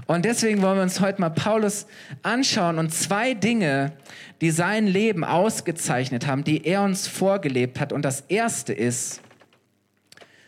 Und 0.08 0.26
deswegen 0.26 0.62
wollen 0.62 0.78
wir 0.78 0.84
uns 0.84 1.00
heute 1.00 1.22
mal 1.22 1.30
Paulus 1.30 1.88
anschauen 2.22 2.80
und 2.80 2.94
zwei 2.94 3.34
Dinge, 3.34 3.94
die 4.42 4.52
sein 4.52 4.88
Leben 4.88 5.24
ausgezeichnet 5.24 6.28
haben, 6.28 6.44
die 6.44 6.66
er 6.66 6.84
uns 6.84 7.08
vorgelebt 7.08 7.80
hat. 7.80 7.94
Und 7.94 8.04
das 8.04 8.22
erste 8.22 8.74
ist, 8.74 9.22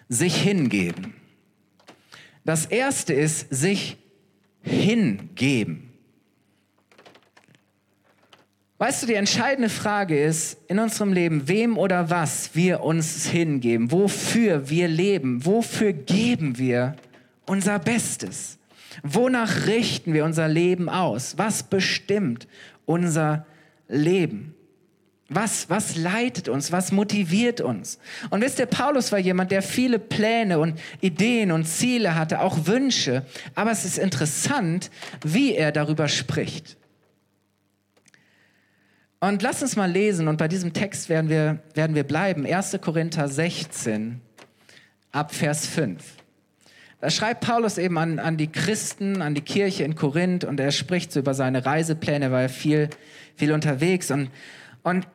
sich 0.10 0.36
hingeben. 0.42 1.14
Das 2.46 2.66
erste 2.66 3.14
ist, 3.14 3.48
sich 3.50 3.98
hingeben. 4.62 5.88
Weißt 8.80 9.02
du, 9.02 9.08
die 9.08 9.16
entscheidende 9.16 9.70
Frage 9.70 10.24
ist 10.24 10.60
in 10.68 10.78
unserem 10.78 11.12
Leben, 11.12 11.48
wem 11.48 11.80
oder 11.80 12.12
was 12.12 12.52
wir 12.54 12.82
uns 12.82 13.26
hingeben, 13.26 13.92
wofür 13.92 14.70
wir 14.70 14.88
leben, 14.88 15.46
wofür 15.46 15.94
geben 15.94 16.60
wir 16.60 16.96
unser 17.48 17.80
Bestes, 17.80 18.60
wonach 19.04 19.68
richten 19.68 20.14
wir 20.14 20.26
unser 20.26 20.48
Leben 20.48 20.90
aus, 20.90 21.38
was 21.38 21.64
bestimmt 21.64 22.48
unser 22.86 23.46
Leben. 23.88 24.54
Was, 25.30 25.70
was 25.70 25.98
leitet 25.98 26.48
uns? 26.48 26.72
Was 26.72 26.94
motiviert 26.94 27.60
uns? 27.60 28.00
Und 28.30 28.42
wisst 28.42 28.60
ihr, 28.60 28.66
Paulus 28.66 29.12
war 29.12 29.20
jemand, 29.20 29.52
der 29.52 29.62
viele 29.62 30.00
Pläne 30.00 30.58
und 30.60 30.80
Ideen 31.02 31.52
und 31.52 31.66
Ziele 31.66 32.16
hatte, 32.16 32.40
auch 32.40 32.66
Wünsche. 32.66 33.26
Aber 33.54 33.72
es 33.72 33.84
ist 33.84 33.98
interessant, 33.98 34.90
wie 35.26 35.54
er 35.54 35.74
darüber 35.74 36.08
spricht. 36.08 36.78
Und 39.20 39.42
lass 39.42 39.62
uns 39.62 39.76
mal 39.76 39.92
lesen, 39.92 40.28
und 40.28 40.38
bei 40.38 40.48
diesem 40.48 40.72
Text 40.74 41.10
werden 41.10 41.30
wir, 41.30 41.60
werden 41.74 41.96
wir 41.96 42.04
bleiben. 42.04 42.46
1. 42.46 42.78
Korinther 42.80 43.28
16, 43.28 44.22
ab 45.12 45.34
Vers 45.34 45.66
5. 45.68 46.02
Da 47.00 47.12
schreibt 47.12 47.42
Paulus 47.42 47.78
eben 47.78 47.98
an, 47.98 48.18
an 48.18 48.38
die 48.38 48.52
Christen, 48.52 49.22
an 49.22 49.36
die 49.36 49.42
Kirche 49.42 49.84
in 49.84 49.96
Korinth, 49.96 50.44
und 50.44 50.60
er 50.60 50.72
spricht 50.72 51.12
so 51.12 51.20
über 51.20 51.34
seine 51.34 51.66
Reisepläne, 51.66 52.32
weil 52.32 52.44
er 52.44 52.50
viel, 52.50 52.90
viel 53.36 53.52
unterwegs. 53.52 54.10
Und, 54.10 54.32
und, 54.82 55.08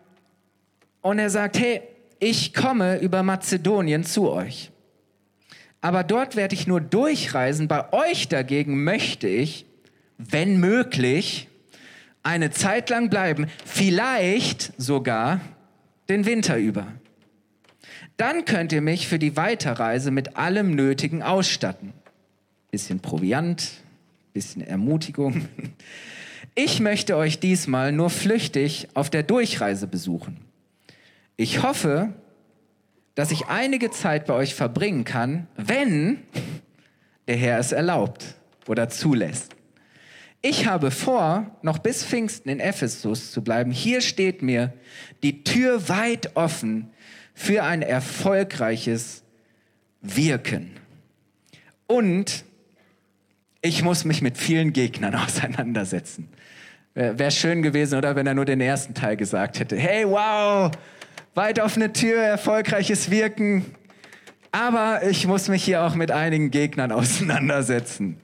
und 1.00 1.18
er 1.18 1.30
sagt, 1.30 1.58
hey, 1.58 1.82
ich 2.20 2.54
komme 2.54 2.98
über 3.00 3.24
Mazedonien 3.24 4.04
zu 4.04 4.30
euch. 4.30 4.70
Aber 5.80 6.04
dort 6.04 6.36
werde 6.36 6.54
ich 6.54 6.68
nur 6.68 6.80
durchreisen. 6.80 7.66
Bei 7.66 7.92
euch 7.92 8.28
dagegen 8.28 8.84
möchte 8.84 9.26
ich, 9.26 9.66
wenn 10.18 10.60
möglich, 10.60 11.48
eine 12.22 12.52
Zeit 12.52 12.88
lang 12.90 13.10
bleiben, 13.10 13.48
vielleicht 13.64 14.72
sogar 14.80 15.40
den 16.08 16.24
Winter 16.24 16.56
über. 16.56 16.86
Dann 18.16 18.44
könnt 18.44 18.72
ihr 18.72 18.82
mich 18.82 19.08
für 19.08 19.18
die 19.18 19.36
Weiterreise 19.36 20.10
mit 20.10 20.36
allem 20.36 20.74
Nötigen 20.74 21.22
ausstatten. 21.22 21.92
Bisschen 22.70 23.00
Proviant, 23.00 23.70
bisschen 24.32 24.62
Ermutigung. 24.62 25.48
Ich 26.54 26.80
möchte 26.80 27.16
euch 27.16 27.40
diesmal 27.40 27.92
nur 27.92 28.10
flüchtig 28.10 28.88
auf 28.92 29.08
der 29.08 29.22
Durchreise 29.22 29.86
besuchen. 29.86 30.36
Ich 31.36 31.62
hoffe, 31.62 32.12
dass 33.14 33.30
ich 33.30 33.46
einige 33.46 33.90
Zeit 33.90 34.26
bei 34.26 34.34
euch 34.34 34.54
verbringen 34.54 35.04
kann, 35.04 35.46
wenn 35.56 36.18
der 37.26 37.36
Herr 37.36 37.58
es 37.58 37.72
erlaubt 37.72 38.34
oder 38.66 38.88
zulässt. 38.90 39.56
Ich 40.42 40.66
habe 40.66 40.90
vor, 40.90 41.56
noch 41.62 41.78
bis 41.78 42.04
Pfingsten 42.04 42.50
in 42.50 42.60
Ephesus 42.60 43.30
zu 43.30 43.42
bleiben. 43.42 43.70
Hier 43.70 44.00
steht 44.00 44.42
mir 44.42 44.72
die 45.22 45.44
Tür 45.44 45.88
weit 45.88 46.36
offen 46.36 46.90
für 47.34 47.62
ein 47.64 47.82
erfolgreiches 47.82 49.22
Wirken. 50.00 50.72
Und 51.86 52.44
ich 53.60 53.82
muss 53.82 54.04
mich 54.04 54.22
mit 54.22 54.38
vielen 54.38 54.72
Gegnern 54.72 55.14
auseinandersetzen. 55.26 56.28
Wäre 56.94 57.30
schön 57.30 57.62
gewesen, 57.62 57.96
oder 57.96 58.16
wenn 58.16 58.26
er 58.26 58.34
nur 58.34 58.44
den 58.44 58.60
ersten 58.60 58.92
Teil 58.92 59.16
gesagt 59.16 59.58
hätte. 59.58 59.76
Hey, 59.76 60.06
wow, 60.06 60.70
weit 61.34 61.58
offene 61.58 61.92
Tür, 61.92 62.20
erfolgreiches 62.22 63.10
Wirken. 63.10 63.74
Aber 64.50 65.02
ich 65.08 65.26
muss 65.26 65.48
mich 65.48 65.64
hier 65.64 65.82
auch 65.82 65.94
mit 65.94 66.10
einigen 66.10 66.50
Gegnern 66.50 66.92
auseinandersetzen. 66.92 68.20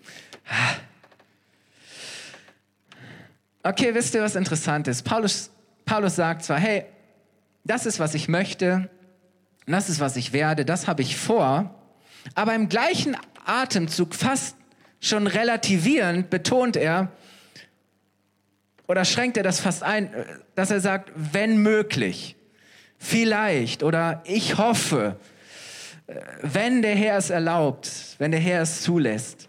Okay, 3.62 3.94
wisst 3.94 4.14
ihr, 4.14 4.22
was 4.22 4.36
interessant 4.36 4.86
ist? 4.88 5.02
Paulus, 5.02 5.50
Paulus 5.86 6.16
sagt 6.16 6.44
zwar, 6.44 6.58
hey, 6.58 6.84
das 7.64 7.86
ist, 7.86 7.98
was 7.98 8.14
ich 8.14 8.28
möchte, 8.28 8.90
das 9.72 9.88
ist, 9.88 10.00
was 10.00 10.16
ich 10.16 10.32
werde, 10.32 10.64
das 10.64 10.86
habe 10.86 11.02
ich 11.02 11.16
vor, 11.16 11.74
aber 12.34 12.54
im 12.54 12.68
gleichen 12.68 13.16
Atemzug, 13.44 14.14
fast 14.14 14.56
schon 15.00 15.26
relativierend, 15.26 16.30
betont 16.30 16.76
er, 16.76 17.12
oder 18.86 19.04
schränkt 19.04 19.36
er 19.36 19.42
das 19.42 19.60
fast 19.60 19.82
ein, 19.82 20.10
dass 20.54 20.70
er 20.70 20.80
sagt, 20.80 21.12
wenn 21.14 21.58
möglich, 21.58 22.36
vielleicht 22.98 23.82
oder 23.82 24.22
ich 24.24 24.58
hoffe, 24.58 25.16
wenn 26.42 26.82
der 26.82 26.96
Herr 26.96 27.18
es 27.18 27.30
erlaubt, 27.30 27.90
wenn 28.18 28.30
der 28.30 28.40
Herr 28.40 28.62
es 28.62 28.82
zulässt. 28.82 29.48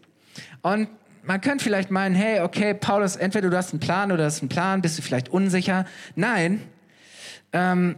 Und 0.61 0.89
man 1.23 1.41
könnte 1.41 1.63
vielleicht 1.63 1.89
meinen, 1.89 2.15
hey, 2.15 2.41
okay, 2.41 2.73
Paulus, 2.73 3.15
entweder 3.15 3.49
du 3.49 3.57
hast 3.57 3.71
einen 3.71 3.79
Plan 3.79 4.11
oder 4.11 4.25
hast 4.25 4.41
einen 4.41 4.49
Plan, 4.49 4.81
bist 4.81 4.97
du 4.97 5.01
vielleicht 5.01 5.29
unsicher. 5.29 5.85
Nein, 6.15 6.61
ähm, 7.53 7.95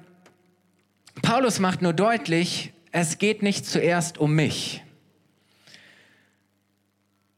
Paulus 1.22 1.60
macht 1.60 1.82
nur 1.82 1.94
deutlich, 1.94 2.74
es 2.91 3.18
geht 3.18 3.44
nicht 3.44 3.65
zuerst 3.65 4.18
um 4.18 4.34
mich. 4.36 4.84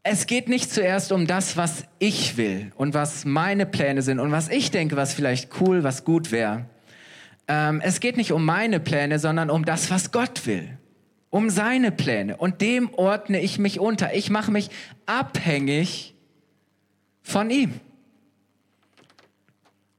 Es 0.03 0.27
geht 0.27 0.49
nicht 0.49 0.71
zuerst 0.71 1.11
um 1.11 1.27
das, 1.27 1.55
was 1.55 1.85
ich 1.99 2.35
will 2.35 2.71
und 2.75 2.93
was 2.93 3.23
meine 3.23 3.65
Pläne 3.65 4.01
sind 4.01 4.19
und 4.19 4.31
was 4.31 4.49
ich 4.49 4.69
denke, 4.71 4.95
was 4.97 5.13
vielleicht 5.13 5.61
cool, 5.61 5.83
was 5.83 6.03
gut 6.03 6.31
wäre. 6.31 6.65
Ähm, 7.47 7.81
es 7.81 7.99
geht 7.99 8.17
nicht 8.17 8.31
um 8.31 8.45
meine 8.45 8.79
Pläne, 8.79 9.19
sondern 9.19 9.49
um 9.49 9.63
das, 9.65 9.89
was 9.89 10.11
Gott 10.11 10.45
will 10.45 10.77
um 11.33 11.49
seine 11.49 11.91
Pläne. 11.91 12.37
Und 12.37 12.61
dem 12.61 12.93
ordne 12.93 13.41
ich 13.41 13.57
mich 13.57 13.79
unter. 13.79 14.13
Ich 14.13 14.29
mache 14.29 14.51
mich 14.51 14.69
abhängig 15.07 16.13
von 17.23 17.49
ihm. 17.49 17.79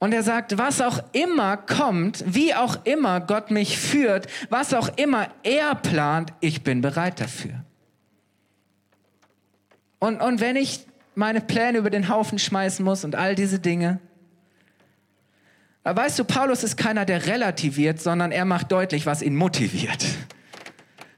Und 0.05 0.13
er 0.13 0.23
sagt, 0.23 0.59
was 0.59 0.83
auch 0.83 1.03
immer 1.13 1.57
kommt, 1.57 2.23
wie 2.27 2.55
auch 2.55 2.85
immer 2.85 3.23
Gott 3.23 3.51
mich 3.51 3.79
führt, 3.79 4.27
was 4.51 4.75
auch 4.75 4.91
immer 4.99 5.29
er 5.43 5.75
plant, 5.77 6.31
ich 6.41 6.63
bin 6.63 6.83
bereit 6.83 7.23
dafür. 7.23 7.65
Und, 10.01 10.21
und 10.21 10.43
wenn 10.43 10.57
ich 10.57 10.87
meine 11.15 11.41
Pläne 11.41 11.79
über 11.79 11.89
den 11.89 12.11
Haufen 12.11 12.39
schmeißen 12.39 12.85
muss 12.85 13.03
und 13.07 13.15
all 13.15 13.35
diese 13.35 13.61
Dinge, 13.61 13.99
weißt 15.85 16.19
du, 16.19 16.25
Paulus 16.25 16.65
ist 16.65 16.77
keiner, 16.77 17.07
der 17.07 17.27
relativiert, 17.27 17.99
sondern 17.99 18.31
er 18.31 18.45
macht 18.45 18.73
deutlich, 18.73 19.07
was 19.07 19.23
ihn 19.23 19.35
motiviert. 19.35 20.05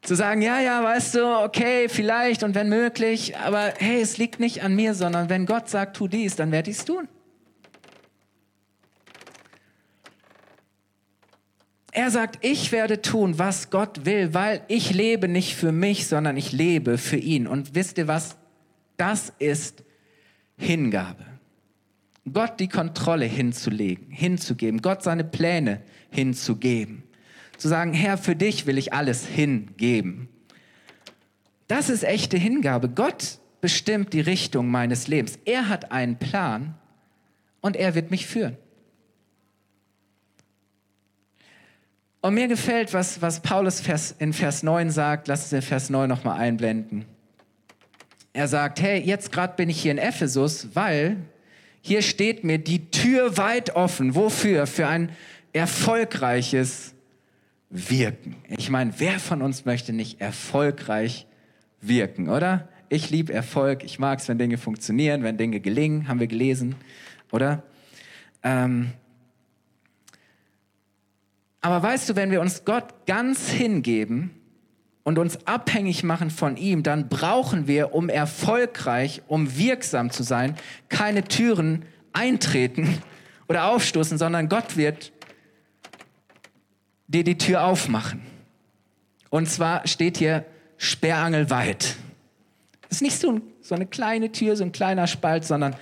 Zu 0.02 0.14
sagen, 0.14 0.42
ja, 0.42 0.60
ja, 0.60 0.84
weißt 0.84 1.16
du, 1.16 1.26
okay, 1.42 1.88
vielleicht 1.88 2.44
und 2.44 2.54
wenn 2.54 2.68
möglich, 2.68 3.36
aber 3.36 3.74
hey, 3.78 4.00
es 4.00 4.16
liegt 4.16 4.38
nicht 4.38 4.62
an 4.62 4.76
mir, 4.76 4.94
sondern 4.94 5.28
wenn 5.28 5.44
Gott 5.44 5.68
sagt, 5.68 5.96
tu 5.96 6.06
dies, 6.06 6.36
dann 6.36 6.52
werde 6.52 6.70
ich 6.70 6.76
es 6.76 6.84
tun. 6.84 7.08
Er 11.96 12.10
sagt, 12.10 12.44
ich 12.44 12.72
werde 12.72 13.00
tun, 13.00 13.38
was 13.38 13.70
Gott 13.70 14.04
will, 14.04 14.34
weil 14.34 14.60
ich 14.68 14.92
lebe 14.92 15.28
nicht 15.28 15.56
für 15.56 15.72
mich, 15.72 16.06
sondern 16.06 16.36
ich 16.36 16.52
lebe 16.52 16.98
für 16.98 17.16
ihn. 17.16 17.46
Und 17.46 17.74
wisst 17.74 17.96
ihr 17.96 18.06
was? 18.06 18.36
Das 18.98 19.32
ist 19.38 19.82
Hingabe. 20.56 21.24
Gott 22.30 22.60
die 22.60 22.68
Kontrolle 22.68 23.24
hinzulegen, 23.24 24.10
hinzugeben, 24.10 24.82
Gott 24.82 25.02
seine 25.02 25.24
Pläne 25.24 25.80
hinzugeben 26.10 27.02
zu 27.58 27.68
sagen, 27.68 27.92
Herr, 27.92 28.18
für 28.18 28.36
dich 28.36 28.66
will 28.66 28.78
ich 28.78 28.92
alles 28.92 29.26
hingeben. 29.26 30.28
Das 31.68 31.88
ist 31.88 32.04
echte 32.04 32.36
Hingabe. 32.36 32.88
Gott 32.88 33.38
bestimmt 33.60 34.12
die 34.12 34.20
Richtung 34.20 34.68
meines 34.68 35.08
Lebens. 35.08 35.38
Er 35.44 35.68
hat 35.68 35.90
einen 35.90 36.18
Plan 36.18 36.74
und 37.60 37.76
er 37.76 37.94
wird 37.94 38.10
mich 38.10 38.26
führen. 38.26 38.56
Und 42.20 42.34
mir 42.34 42.48
gefällt, 42.48 42.92
was, 42.92 43.22
was 43.22 43.40
Paulus 43.40 43.82
in 44.18 44.32
Vers 44.32 44.62
9 44.62 44.90
sagt. 44.90 45.28
Lass 45.28 45.42
uns 45.42 45.50
den 45.50 45.62
Vers 45.62 45.90
9 45.90 46.08
nochmal 46.08 46.40
einblenden. 46.40 47.04
Er 48.32 48.48
sagt, 48.48 48.80
hey, 48.80 49.00
jetzt 49.00 49.32
gerade 49.32 49.54
bin 49.56 49.70
ich 49.70 49.80
hier 49.80 49.92
in 49.92 49.98
Ephesus, 49.98 50.68
weil 50.74 51.16
hier 51.80 52.02
steht 52.02 52.42
mir 52.42 52.58
die 52.58 52.90
Tür 52.90 53.36
weit 53.36 53.76
offen. 53.76 54.14
Wofür? 54.14 54.66
Für 54.66 54.88
ein 54.88 55.10
erfolgreiches 55.52 56.94
wirken. 57.70 58.36
Ich 58.48 58.70
meine, 58.70 58.92
wer 58.98 59.18
von 59.18 59.42
uns 59.42 59.64
möchte 59.64 59.92
nicht 59.92 60.20
erfolgreich 60.20 61.26
wirken, 61.80 62.28
oder? 62.28 62.68
Ich 62.88 63.10
liebe 63.10 63.32
Erfolg. 63.32 63.84
Ich 63.84 63.98
mag 63.98 64.18
es, 64.18 64.28
wenn 64.28 64.38
Dinge 64.38 64.58
funktionieren, 64.58 65.22
wenn 65.22 65.36
Dinge 65.36 65.60
gelingen, 65.60 66.08
haben 66.08 66.20
wir 66.20 66.26
gelesen, 66.26 66.74
oder? 67.32 67.62
Ähm, 68.42 68.92
aber 71.66 71.82
weißt 71.82 72.08
du, 72.08 72.14
wenn 72.14 72.30
wir 72.30 72.40
uns 72.40 72.64
Gott 72.64 72.84
ganz 73.06 73.50
hingeben 73.50 74.30
und 75.02 75.18
uns 75.18 75.48
abhängig 75.48 76.04
machen 76.04 76.30
von 76.30 76.56
ihm, 76.56 76.84
dann 76.84 77.08
brauchen 77.08 77.66
wir, 77.66 77.92
um 77.92 78.08
erfolgreich, 78.08 79.22
um 79.26 79.58
wirksam 79.58 80.10
zu 80.10 80.22
sein, 80.22 80.54
keine 80.88 81.24
Türen 81.24 81.84
eintreten 82.12 83.02
oder 83.48 83.66
aufstoßen, 83.66 84.16
sondern 84.16 84.48
Gott 84.48 84.76
wird 84.76 85.10
dir 87.08 87.24
die 87.24 87.36
Tür 87.36 87.64
aufmachen. 87.64 88.22
Und 89.30 89.50
zwar 89.50 89.88
steht 89.88 90.18
hier 90.18 90.44
sperrangelweit. 90.76 91.96
Das 92.82 92.98
ist 92.98 93.02
nicht 93.02 93.18
so, 93.18 93.40
so 93.60 93.74
eine 93.74 93.86
kleine 93.86 94.30
Tür, 94.30 94.54
so 94.54 94.62
ein 94.62 94.70
kleiner 94.70 95.08
Spalt, 95.08 95.44
sondern 95.44 95.74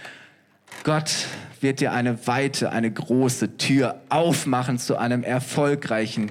Gott 0.85 1.29
wird 1.63 1.81
dir 1.81 1.93
eine 1.93 2.27
weite, 2.27 2.71
eine 2.71 2.93
große 2.93 3.57
Tür 3.57 4.03
aufmachen 4.11 4.79
zu 4.79 4.99
einem 4.99 5.25
erfolgreichen 5.25 6.31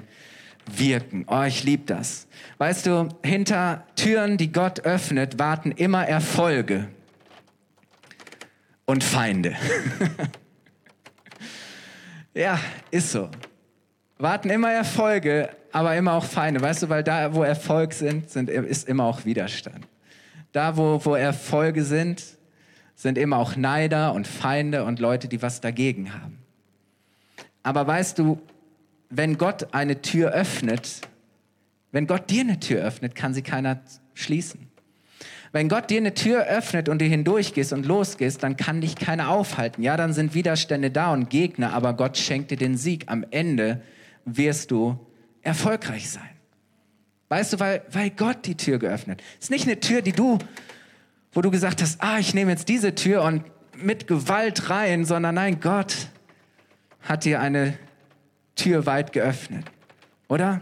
Wirken. 0.66 1.26
Oh, 1.26 1.42
ich 1.42 1.64
liebe 1.64 1.82
das. 1.86 2.28
Weißt 2.58 2.86
du, 2.86 3.08
hinter 3.24 3.84
Türen, 3.96 4.36
die 4.36 4.52
Gott 4.52 4.80
öffnet, 4.80 5.40
warten 5.40 5.72
immer 5.72 6.06
Erfolge 6.06 6.86
und 8.84 9.02
Feinde. 9.02 9.56
ja, 12.34 12.60
ist 12.92 13.10
so. 13.10 13.28
Warten 14.18 14.50
immer 14.50 14.70
Erfolge, 14.70 15.50
aber 15.72 15.96
immer 15.96 16.12
auch 16.12 16.24
Feinde. 16.24 16.60
Weißt 16.60 16.84
du, 16.84 16.88
weil 16.88 17.02
da, 17.02 17.34
wo 17.34 17.42
Erfolg 17.42 17.92
sind, 17.92 18.30
sind 18.30 18.48
ist 18.48 18.88
immer 18.88 19.04
auch 19.04 19.24
Widerstand. 19.24 19.88
Da, 20.52 20.76
wo, 20.76 21.04
wo 21.04 21.16
Erfolge 21.16 21.82
sind, 21.82 22.22
sind 22.94 23.18
immer 23.18 23.38
auch 23.38 23.56
Neider 23.56 24.12
und 24.12 24.26
Feinde 24.26 24.84
und 24.84 25.00
Leute, 25.00 25.28
die 25.28 25.42
was 25.42 25.60
dagegen 25.60 26.14
haben. 26.14 26.38
Aber 27.62 27.86
weißt 27.86 28.18
du, 28.18 28.40
wenn 29.10 29.38
Gott 29.38 29.74
eine 29.74 30.02
Tür 30.02 30.30
öffnet, 30.32 31.00
wenn 31.92 32.06
Gott 32.06 32.30
dir 32.30 32.42
eine 32.42 32.60
Tür 32.60 32.82
öffnet, 32.82 33.14
kann 33.14 33.34
sie 33.34 33.42
keiner 33.42 33.80
schließen. 34.14 34.68
Wenn 35.52 35.68
Gott 35.68 35.88
dir 35.88 35.98
eine 35.98 36.14
Tür 36.14 36.46
öffnet 36.46 36.88
und 36.88 37.00
du 37.00 37.04
hindurchgehst 37.04 37.72
und 37.72 37.86
losgehst, 37.86 38.42
dann 38.42 38.56
kann 38.56 38.80
dich 38.80 38.96
keiner 38.96 39.28
aufhalten. 39.28 39.82
Ja, 39.82 39.96
dann 39.96 40.12
sind 40.12 40.34
Widerstände 40.34 40.90
da 40.90 41.12
und 41.12 41.30
Gegner, 41.30 41.72
aber 41.72 41.94
Gott 41.94 42.18
schenkt 42.18 42.50
dir 42.50 42.56
den 42.56 42.76
Sieg. 42.76 43.04
Am 43.06 43.24
Ende 43.30 43.80
wirst 44.24 44.72
du 44.72 44.98
erfolgreich 45.42 46.10
sein. 46.10 46.28
Weißt 47.28 47.52
du, 47.52 47.60
weil, 47.60 47.82
weil 47.92 48.10
Gott 48.10 48.46
die 48.46 48.56
Tür 48.56 48.78
geöffnet. 48.78 49.22
Es 49.38 49.44
ist 49.44 49.50
nicht 49.50 49.66
eine 49.66 49.78
Tür, 49.78 50.02
die 50.02 50.12
du 50.12 50.38
wo 51.34 51.42
du 51.42 51.50
gesagt 51.50 51.82
hast, 51.82 52.00
ah, 52.00 52.18
ich 52.18 52.32
nehme 52.32 52.50
jetzt 52.50 52.68
diese 52.68 52.94
Tür 52.94 53.22
und 53.22 53.44
mit 53.76 54.06
Gewalt 54.06 54.70
rein, 54.70 55.04
sondern 55.04 55.34
nein, 55.34 55.60
Gott 55.60 56.08
hat 57.02 57.24
dir 57.24 57.40
eine 57.40 57.76
Tür 58.54 58.86
weit 58.86 59.12
geöffnet, 59.12 59.66
oder? 60.28 60.60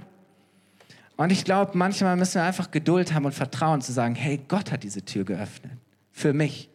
Und 1.16 1.30
ich 1.30 1.44
glaube, 1.44 1.76
manchmal 1.76 2.16
müssen 2.16 2.36
wir 2.36 2.44
einfach 2.44 2.70
Geduld 2.70 3.12
haben 3.12 3.26
und 3.26 3.34
Vertrauen 3.34 3.82
zu 3.82 3.92
sagen, 3.92 4.14
hey, 4.14 4.40
Gott 4.48 4.72
hat 4.72 4.82
diese 4.82 5.04
Tür 5.04 5.24
geöffnet 5.24 5.72
für 6.10 6.32
mich. 6.32 6.68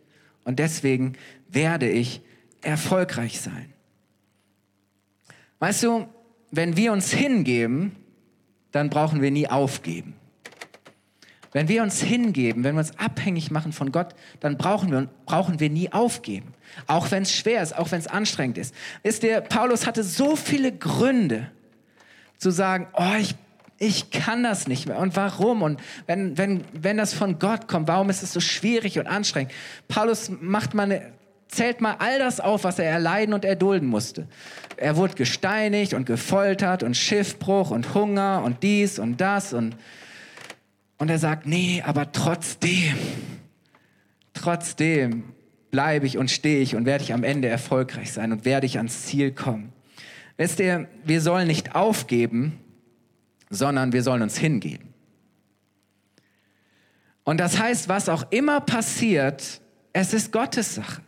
Und 0.44 0.60
deswegen 0.60 1.14
werde 1.50 1.90
ich 1.90 2.22
erfolgreich 2.62 3.42
sein. 3.42 3.74
Weißt 5.60 5.84
du, 5.84 6.08
wenn 6.52 6.78
wir 6.78 6.92
uns 6.92 7.12
hingeben, 7.12 7.96
dann 8.72 8.90
brauchen 8.90 9.22
wir 9.22 9.32
nie 9.32 9.48
aufgeben. 9.48 10.14
Wenn 11.58 11.70
wir 11.70 11.82
uns 11.82 12.04
hingeben, 12.04 12.64
wenn 12.64 12.76
wir 12.76 12.82
uns 12.82 13.00
abhängig 13.00 13.50
machen 13.50 13.72
von 13.72 13.92
Gott, 13.92 14.14
dann 14.42 14.58
brauchen 14.60 14.92
wir, 14.92 15.10
brauchen 15.26 15.60
wir 15.60 15.72
nie 15.72 15.92
aufgeben. 15.92 16.54
Auch 16.86 17.10
wenn 17.10 17.24
es 17.24 17.32
schwer 17.32 17.64
ist, 17.64 17.76
auch 17.76 17.90
wenn 17.90 17.98
es 17.98 18.06
anstrengend 18.06 18.60
ist. 18.60 18.76
Ist 19.02 19.24
der 19.24 19.42
Paulus 19.42 19.88
hatte 19.88 20.04
so 20.04 20.36
viele 20.36 20.72
Gründe 20.72 21.50
zu 22.38 22.52
sagen, 22.52 22.86
oh, 22.94 23.16
ich, 23.20 23.34
ich 23.80 24.12
kann 24.12 24.44
das 24.44 24.68
nicht 24.68 24.88
mehr. 24.88 25.00
Und 25.00 25.16
warum? 25.16 25.64
Und 25.64 25.82
wenn, 26.06 26.38
wenn, 26.38 26.64
wenn 26.74 26.96
das 26.96 27.16
von 27.16 27.40
Gott 27.40 27.68
kommt, 27.68 27.88
warum 27.88 28.12
ist 28.12 28.22
es 28.22 28.34
so 28.34 28.40
schwierig 28.40 29.00
und 29.00 29.08
anstrengend? 29.08 29.52
Paulus 29.88 30.30
macht 30.40 30.76
mal 30.76 30.84
eine, 30.84 31.12
zählt 31.48 31.82
mal 31.82 31.96
all 31.98 32.20
das 32.20 32.40
auf, 32.40 32.66
was 32.66 32.78
er 32.78 32.86
erleiden 32.86 33.34
und 33.34 33.44
erdulden 33.44 33.90
musste. 33.90 34.28
Er 34.76 34.96
wurde 34.96 35.16
gesteinigt 35.16 35.96
und 35.96 36.06
gefoltert 36.06 36.84
und 36.84 36.96
Schiffbruch 36.96 37.72
und 37.72 37.96
Hunger 37.96 38.44
und 38.46 38.62
dies 38.62 39.00
und 39.00 39.20
das 39.20 39.54
und 39.54 39.76
und 40.98 41.10
er 41.10 41.20
sagt, 41.20 41.46
nee, 41.46 41.82
aber 41.86 42.12
trotzdem, 42.12 42.96
trotzdem 44.34 45.24
bleibe 45.72 46.06
ich 46.06 46.18
und 46.18 46.32
stehe 46.32 46.62
ich 46.62 46.76
und 46.76 46.86
werde 46.86 47.04
ich 47.04 47.14
am 47.14 47.24
Ende 47.24 47.48
erfolgreich 47.48 48.12
sein 48.12 48.32
und 48.32 48.46
werde 48.46 48.66
ich 48.66 48.78
ans 48.78 49.06
Ziel 49.06 49.32
kommen. 49.32 49.74
Wisst 50.38 50.60
ihr, 50.60 50.88
wir 51.04 51.22
sollen 51.22 51.48
nicht 51.48 51.76
aufgeben, 51.76 52.60
sondern 53.50 53.94
wir 53.94 54.04
sollen 54.04 54.22
uns 54.22 54.38
hingeben. 54.38 54.94
Und 57.24 57.40
das 57.40 57.60
heißt, 57.60 57.90
was 57.90 58.08
auch 58.08 58.32
immer 58.32 58.62
passiert, 58.62 59.62
es 59.94 60.14
ist 60.14 60.32
Gottes 60.32 60.76
Sache. 60.76 61.02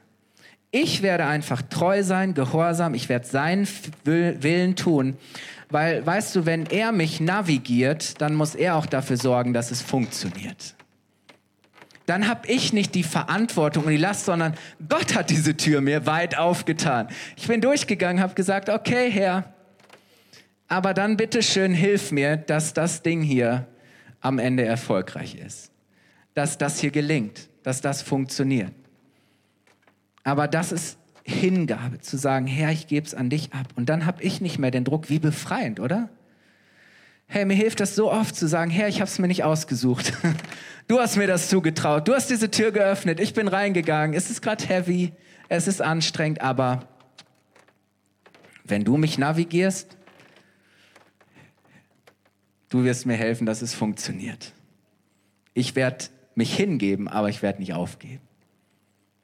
Ich 0.71 1.01
werde 1.01 1.25
einfach 1.25 1.61
treu 1.63 2.03
sein, 2.03 2.33
gehorsam, 2.33 2.93
ich 2.93 3.09
werde 3.09 3.25
seinen 3.27 3.67
Willen 4.03 4.75
tun. 4.75 5.17
Weil, 5.69 6.05
weißt 6.05 6.35
du, 6.35 6.45
wenn 6.45 6.65
er 6.67 6.91
mich 6.91 7.19
navigiert, 7.19 8.21
dann 8.21 8.35
muss 8.35 8.55
er 8.55 8.75
auch 8.75 8.85
dafür 8.85 9.17
sorgen, 9.17 9.53
dass 9.53 9.71
es 9.71 9.81
funktioniert. 9.81 10.75
Dann 12.05 12.27
habe 12.27 12.47
ich 12.47 12.73
nicht 12.73 12.95
die 12.95 13.03
Verantwortung 13.03 13.83
und 13.83 13.91
die 13.91 13.97
Last, 13.97 14.25
sondern 14.25 14.55
Gott 14.87 15.15
hat 15.15 15.29
diese 15.29 15.55
Tür 15.55 15.79
mir 15.81 16.07
weit 16.07 16.37
aufgetan. 16.37 17.07
Ich 17.37 17.47
bin 17.47 17.61
durchgegangen, 17.61 18.21
habe 18.21 18.33
gesagt, 18.33 18.69
okay, 18.69 19.11
Herr, 19.11 19.53
aber 20.67 20.95
dann 20.95 21.17
bitte 21.17 21.43
schön 21.43 21.73
hilf 21.73 22.11
mir, 22.11 22.37
dass 22.37 22.73
das 22.73 23.03
Ding 23.03 23.21
hier 23.21 23.67
am 24.21 24.39
Ende 24.39 24.65
erfolgreich 24.65 25.35
ist. 25.35 25.71
Dass 26.33 26.57
das 26.57 26.79
hier 26.79 26.91
gelingt, 26.91 27.49
dass 27.61 27.81
das 27.81 28.01
funktioniert. 28.01 28.73
Aber 30.23 30.47
das 30.47 30.71
ist 30.71 30.97
Hingabe, 31.23 31.99
zu 31.99 32.17
sagen, 32.17 32.47
Herr, 32.47 32.71
ich 32.71 32.87
gebe 32.87 33.05
es 33.05 33.13
an 33.13 33.29
dich 33.29 33.53
ab. 33.53 33.67
Und 33.75 33.89
dann 33.89 34.05
habe 34.05 34.23
ich 34.23 34.41
nicht 34.41 34.59
mehr 34.59 34.71
den 34.71 34.83
Druck, 34.83 35.09
wie 35.09 35.19
befreiend, 35.19 35.79
oder? 35.79 36.09
Hey, 37.27 37.45
mir 37.45 37.53
hilft 37.53 37.79
das 37.79 37.95
so 37.95 38.11
oft 38.11 38.35
zu 38.35 38.47
sagen, 38.47 38.71
Herr, 38.71 38.87
ich 38.87 39.01
habe 39.01 39.09
es 39.09 39.19
mir 39.19 39.27
nicht 39.27 39.43
ausgesucht. 39.43 40.13
Du 40.87 40.97
hast 40.99 41.17
mir 41.17 41.27
das 41.27 41.49
zugetraut. 41.49 42.07
Du 42.07 42.15
hast 42.15 42.31
diese 42.31 42.49
Tür 42.49 42.71
geöffnet. 42.71 43.19
Ich 43.19 43.35
bin 43.35 43.47
reingegangen. 43.47 44.15
Es 44.15 44.31
ist 44.31 44.41
gerade 44.41 44.65
heavy. 44.65 45.13
Es 45.47 45.67
ist 45.67 45.83
anstrengend. 45.83 46.41
Aber 46.41 46.87
wenn 48.63 48.83
du 48.83 48.97
mich 48.97 49.19
navigierst, 49.19 49.95
du 52.69 52.83
wirst 52.85 53.05
mir 53.05 53.17
helfen, 53.17 53.45
dass 53.45 53.61
es 53.61 53.75
funktioniert. 53.75 54.53
Ich 55.53 55.75
werde 55.75 56.05
mich 56.33 56.55
hingeben, 56.55 57.07
aber 57.07 57.29
ich 57.29 57.43
werde 57.43 57.59
nicht 57.59 57.73
aufgeben. 57.73 58.23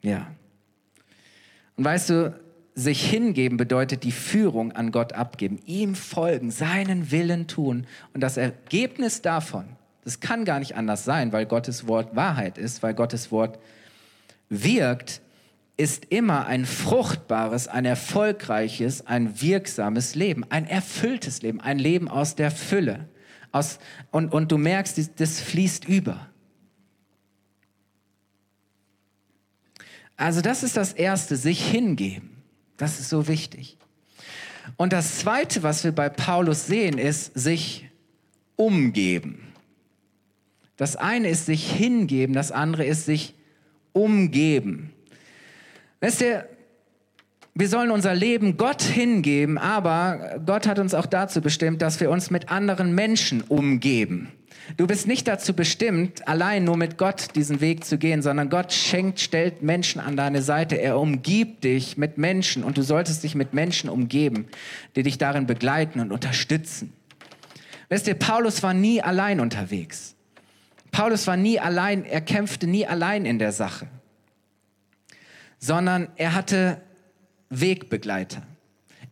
Ja. 0.02 0.28
Und 1.76 1.84
weißt 1.84 2.10
du, 2.10 2.40
sich 2.74 3.08
hingeben 3.08 3.56
bedeutet 3.56 4.04
die 4.04 4.12
Führung 4.12 4.72
an 4.72 4.92
Gott 4.92 5.14
abgeben, 5.14 5.58
ihm 5.64 5.94
folgen, 5.94 6.50
seinen 6.50 7.10
Willen 7.10 7.46
tun. 7.46 7.86
Und 8.12 8.20
das 8.20 8.36
Ergebnis 8.36 9.22
davon, 9.22 9.64
das 10.04 10.20
kann 10.20 10.44
gar 10.44 10.58
nicht 10.58 10.76
anders 10.76 11.04
sein, 11.04 11.32
weil 11.32 11.46
Gottes 11.46 11.88
Wort 11.88 12.14
Wahrheit 12.14 12.58
ist, 12.58 12.82
weil 12.82 12.94
Gottes 12.94 13.32
Wort 13.32 13.58
wirkt, 14.50 15.22
ist 15.78 16.06
immer 16.06 16.46
ein 16.46 16.64
fruchtbares, 16.64 17.68
ein 17.68 17.84
erfolgreiches, 17.84 19.06
ein 19.06 19.40
wirksames 19.40 20.14
Leben, 20.14 20.44
ein 20.50 20.66
erfülltes 20.66 21.42
Leben, 21.42 21.60
ein 21.60 21.78
Leben 21.78 22.08
aus 22.08 22.34
der 22.34 22.50
Fülle. 22.50 23.08
Aus, 23.52 23.78
und, 24.10 24.32
und 24.32 24.52
du 24.52 24.58
merkst, 24.58 25.20
das 25.20 25.40
fließt 25.40 25.86
über. 25.86 26.28
Also 30.16 30.40
das 30.40 30.62
ist 30.62 30.76
das 30.76 30.92
Erste, 30.92 31.36
sich 31.36 31.64
hingeben. 31.64 32.30
Das 32.76 33.00
ist 33.00 33.08
so 33.08 33.28
wichtig. 33.28 33.76
Und 34.76 34.92
das 34.92 35.18
Zweite, 35.18 35.62
was 35.62 35.84
wir 35.84 35.92
bei 35.92 36.08
Paulus 36.08 36.66
sehen, 36.66 36.98
ist 36.98 37.32
sich 37.38 37.88
umgeben. 38.56 39.52
Das 40.76 40.96
eine 40.96 41.28
ist 41.28 41.46
sich 41.46 41.70
hingeben, 41.70 42.34
das 42.34 42.52
andere 42.52 42.84
ist 42.84 43.06
sich 43.06 43.34
umgeben. 43.92 44.92
Wisst 46.00 46.20
ihr, 46.20 46.46
wir 47.54 47.68
sollen 47.68 47.90
unser 47.90 48.14
Leben 48.14 48.58
Gott 48.58 48.82
hingeben, 48.82 49.56
aber 49.56 50.40
Gott 50.44 50.66
hat 50.66 50.78
uns 50.78 50.92
auch 50.92 51.06
dazu 51.06 51.40
bestimmt, 51.40 51.80
dass 51.80 52.00
wir 52.00 52.10
uns 52.10 52.30
mit 52.30 52.50
anderen 52.50 52.94
Menschen 52.94 53.40
umgeben. 53.40 54.30
Du 54.76 54.86
bist 54.86 55.06
nicht 55.06 55.28
dazu 55.28 55.54
bestimmt, 55.54 56.26
allein 56.26 56.64
nur 56.64 56.76
mit 56.76 56.98
Gott 56.98 57.36
diesen 57.36 57.60
Weg 57.60 57.84
zu 57.84 57.98
gehen, 57.98 58.20
sondern 58.20 58.50
Gott 58.50 58.72
schenkt, 58.72 59.20
stellt 59.20 59.62
Menschen 59.62 60.00
an 60.00 60.16
deine 60.16 60.42
Seite. 60.42 60.74
Er 60.76 60.98
umgibt 60.98 61.62
dich 61.62 61.96
mit 61.96 62.18
Menschen 62.18 62.64
und 62.64 62.76
du 62.76 62.82
solltest 62.82 63.22
dich 63.22 63.36
mit 63.36 63.54
Menschen 63.54 63.88
umgeben, 63.88 64.48
die 64.96 65.04
dich 65.04 65.18
darin 65.18 65.46
begleiten 65.46 66.00
und 66.00 66.10
unterstützen. 66.10 66.92
Wisst 67.88 68.08
ihr, 68.08 68.14
Paulus 68.14 68.62
war 68.64 68.74
nie 68.74 69.00
allein 69.00 69.38
unterwegs. 69.38 70.16
Paulus 70.90 71.26
war 71.28 71.36
nie 71.36 71.60
allein, 71.60 72.04
er 72.04 72.20
kämpfte 72.20 72.66
nie 72.66 72.86
allein 72.86 73.24
in 73.24 73.38
der 73.38 73.52
Sache, 73.52 73.86
sondern 75.58 76.08
er 76.16 76.34
hatte 76.34 76.80
Wegbegleiter. 77.50 78.42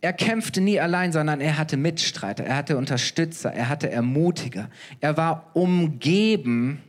Er 0.05 0.13
kämpfte 0.13 0.61
nie 0.61 0.79
allein, 0.79 1.11
sondern 1.11 1.41
er 1.41 1.57
hatte 1.57 1.77
Mitstreiter, 1.77 2.43
er 2.43 2.57
hatte 2.57 2.77
Unterstützer, 2.77 3.51
er 3.51 3.69
hatte 3.69 3.89
Ermutiger. 3.89 4.69
Er 5.01 5.17
war 5.17 5.49
umgeben 5.53 6.83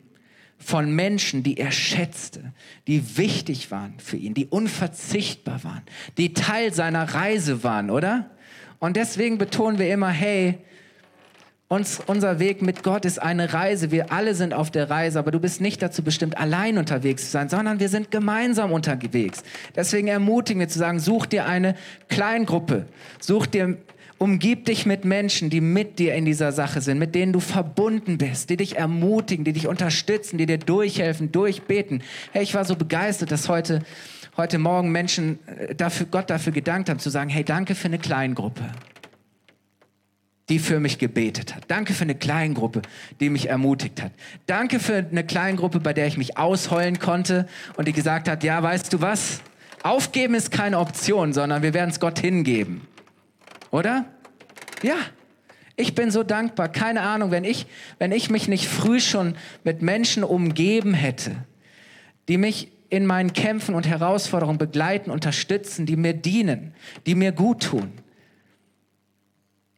von 0.58 0.94
Menschen, 0.94 1.42
die 1.42 1.56
er 1.56 1.72
schätzte, 1.72 2.52
die 2.86 3.16
wichtig 3.16 3.70
waren 3.70 3.94
für 4.00 4.18
ihn, 4.18 4.34
die 4.34 4.44
unverzichtbar 4.44 5.64
waren, 5.64 5.80
die 6.18 6.34
Teil 6.34 6.74
seiner 6.74 7.14
Reise 7.14 7.64
waren, 7.64 7.88
oder? 7.88 8.28
Und 8.80 8.96
deswegen 8.96 9.38
betonen 9.38 9.78
wir 9.78 9.90
immer, 9.90 10.10
hey, 10.10 10.58
uns, 11.68 12.00
unser 12.06 12.38
Weg 12.38 12.62
mit 12.62 12.82
Gott 12.82 13.04
ist 13.04 13.20
eine 13.20 13.52
Reise. 13.52 13.90
Wir 13.90 14.12
alle 14.12 14.34
sind 14.34 14.54
auf 14.54 14.70
der 14.70 14.88
Reise, 14.88 15.18
aber 15.18 15.32
du 15.32 15.40
bist 15.40 15.60
nicht 15.60 15.82
dazu 15.82 16.02
bestimmt, 16.02 16.38
allein 16.38 16.78
unterwegs 16.78 17.24
zu 17.24 17.30
sein, 17.30 17.48
sondern 17.48 17.80
wir 17.80 17.88
sind 17.88 18.10
gemeinsam 18.10 18.72
unterwegs. 18.72 19.42
Deswegen 19.74 20.06
ermutigen 20.08 20.60
wir 20.60 20.68
zu 20.68 20.78
sagen, 20.78 21.00
such 21.00 21.26
dir 21.26 21.46
eine 21.46 21.74
Kleingruppe, 22.08 22.86
such 23.18 23.46
dir, 23.46 23.76
umgib 24.18 24.64
dich 24.64 24.86
mit 24.86 25.04
Menschen, 25.04 25.50
die 25.50 25.60
mit 25.60 25.98
dir 25.98 26.14
in 26.14 26.24
dieser 26.24 26.52
Sache 26.52 26.80
sind, 26.80 26.98
mit 26.98 27.14
denen 27.14 27.32
du 27.32 27.40
verbunden 27.40 28.16
bist, 28.16 28.48
die 28.48 28.56
dich 28.56 28.76
ermutigen, 28.76 29.44
die 29.44 29.52
dich 29.52 29.66
unterstützen, 29.66 30.38
die 30.38 30.46
dir 30.46 30.58
durchhelfen, 30.58 31.32
durchbeten. 31.32 32.02
Hey, 32.32 32.44
ich 32.44 32.54
war 32.54 32.64
so 32.64 32.76
begeistert, 32.76 33.32
dass 33.32 33.48
heute, 33.48 33.80
heute 34.36 34.58
Morgen 34.58 34.90
Menschen 34.90 35.40
äh, 35.46 35.74
dafür, 35.74 36.06
Gott 36.08 36.30
dafür 36.30 36.52
gedankt 36.52 36.88
haben, 36.88 37.00
zu 37.00 37.10
sagen, 37.10 37.28
hey, 37.28 37.44
danke 37.44 37.74
für 37.74 37.88
eine 37.88 37.98
Kleingruppe 37.98 38.62
die 40.48 40.58
für 40.58 40.78
mich 40.78 40.98
gebetet 40.98 41.54
hat. 41.54 41.64
Danke 41.68 41.92
für 41.92 42.04
eine 42.04 42.14
Kleingruppe, 42.14 42.82
die 43.18 43.30
mich 43.30 43.48
ermutigt 43.48 44.00
hat. 44.02 44.12
Danke 44.46 44.78
für 44.78 44.96
eine 44.96 45.24
Kleingruppe, 45.24 45.80
bei 45.80 45.92
der 45.92 46.06
ich 46.06 46.16
mich 46.16 46.38
ausheulen 46.38 46.98
konnte 46.98 47.48
und 47.76 47.88
die 47.88 47.92
gesagt 47.92 48.28
hat, 48.28 48.44
ja, 48.44 48.62
weißt 48.62 48.92
du 48.92 49.00
was? 49.00 49.40
Aufgeben 49.82 50.34
ist 50.34 50.50
keine 50.50 50.78
Option, 50.78 51.32
sondern 51.32 51.62
wir 51.62 51.74
werden 51.74 51.90
es 51.90 52.00
Gott 52.00 52.18
hingeben. 52.18 52.86
Oder? 53.70 54.06
Ja. 54.82 54.96
Ich 55.78 55.94
bin 55.94 56.10
so 56.10 56.22
dankbar. 56.22 56.68
Keine 56.70 57.02
Ahnung, 57.02 57.30
wenn 57.30 57.44
ich, 57.44 57.66
wenn 57.98 58.10
ich 58.10 58.30
mich 58.30 58.48
nicht 58.48 58.66
früh 58.66 58.98
schon 58.98 59.36
mit 59.62 59.82
Menschen 59.82 60.24
umgeben 60.24 60.94
hätte, 60.94 61.36
die 62.28 62.38
mich 62.38 62.72
in 62.88 63.04
meinen 63.04 63.34
Kämpfen 63.34 63.74
und 63.74 63.86
Herausforderungen 63.86 64.58
begleiten, 64.58 65.10
unterstützen, 65.10 65.84
die 65.84 65.96
mir 65.96 66.14
dienen, 66.14 66.72
die 67.04 67.14
mir 67.14 67.32
gut 67.32 67.64
tun 67.64 67.92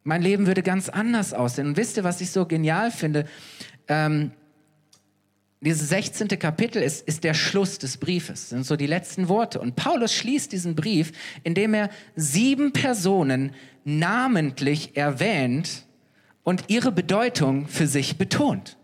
mein 0.09 0.23
Leben 0.23 0.47
würde 0.47 0.63
ganz 0.63 0.89
anders 0.89 1.35
aussehen. 1.35 1.67
Und 1.67 1.77
wisst 1.77 1.99
ihr, 1.99 2.03
was 2.03 2.23
ich 2.23 2.31
so 2.31 2.47
genial 2.47 2.91
finde? 2.91 3.27
Ähm, 3.89 4.31
dieses 5.61 5.91
16. 5.91 6.29
Kapitel 6.39 6.83
ist, 6.83 7.07
ist 7.07 7.25
der 7.25 7.35
Schluss 7.35 7.79
des 7.79 7.99
Briefes, 7.99 8.49
sind 8.49 8.65
so 8.65 8.77
die 8.77 8.87
letzten 8.87 9.29
Worte. 9.29 9.61
Und 9.61 9.77
Paulus 9.77 10.15
schließt 10.15 10.51
diesen 10.51 10.75
Brief, 10.75 11.13
indem 11.45 11.75
er 11.75 11.91
sieben 12.17 12.73
Personen 12.73 13.53
namentlich 13.85 14.97
erwähnt 14.97 15.85
und 16.43 16.65
ihre 16.69 16.91
Bedeutung 16.91 17.69
für 17.69 17.87
sich 17.87 18.17
betont. 18.17 18.79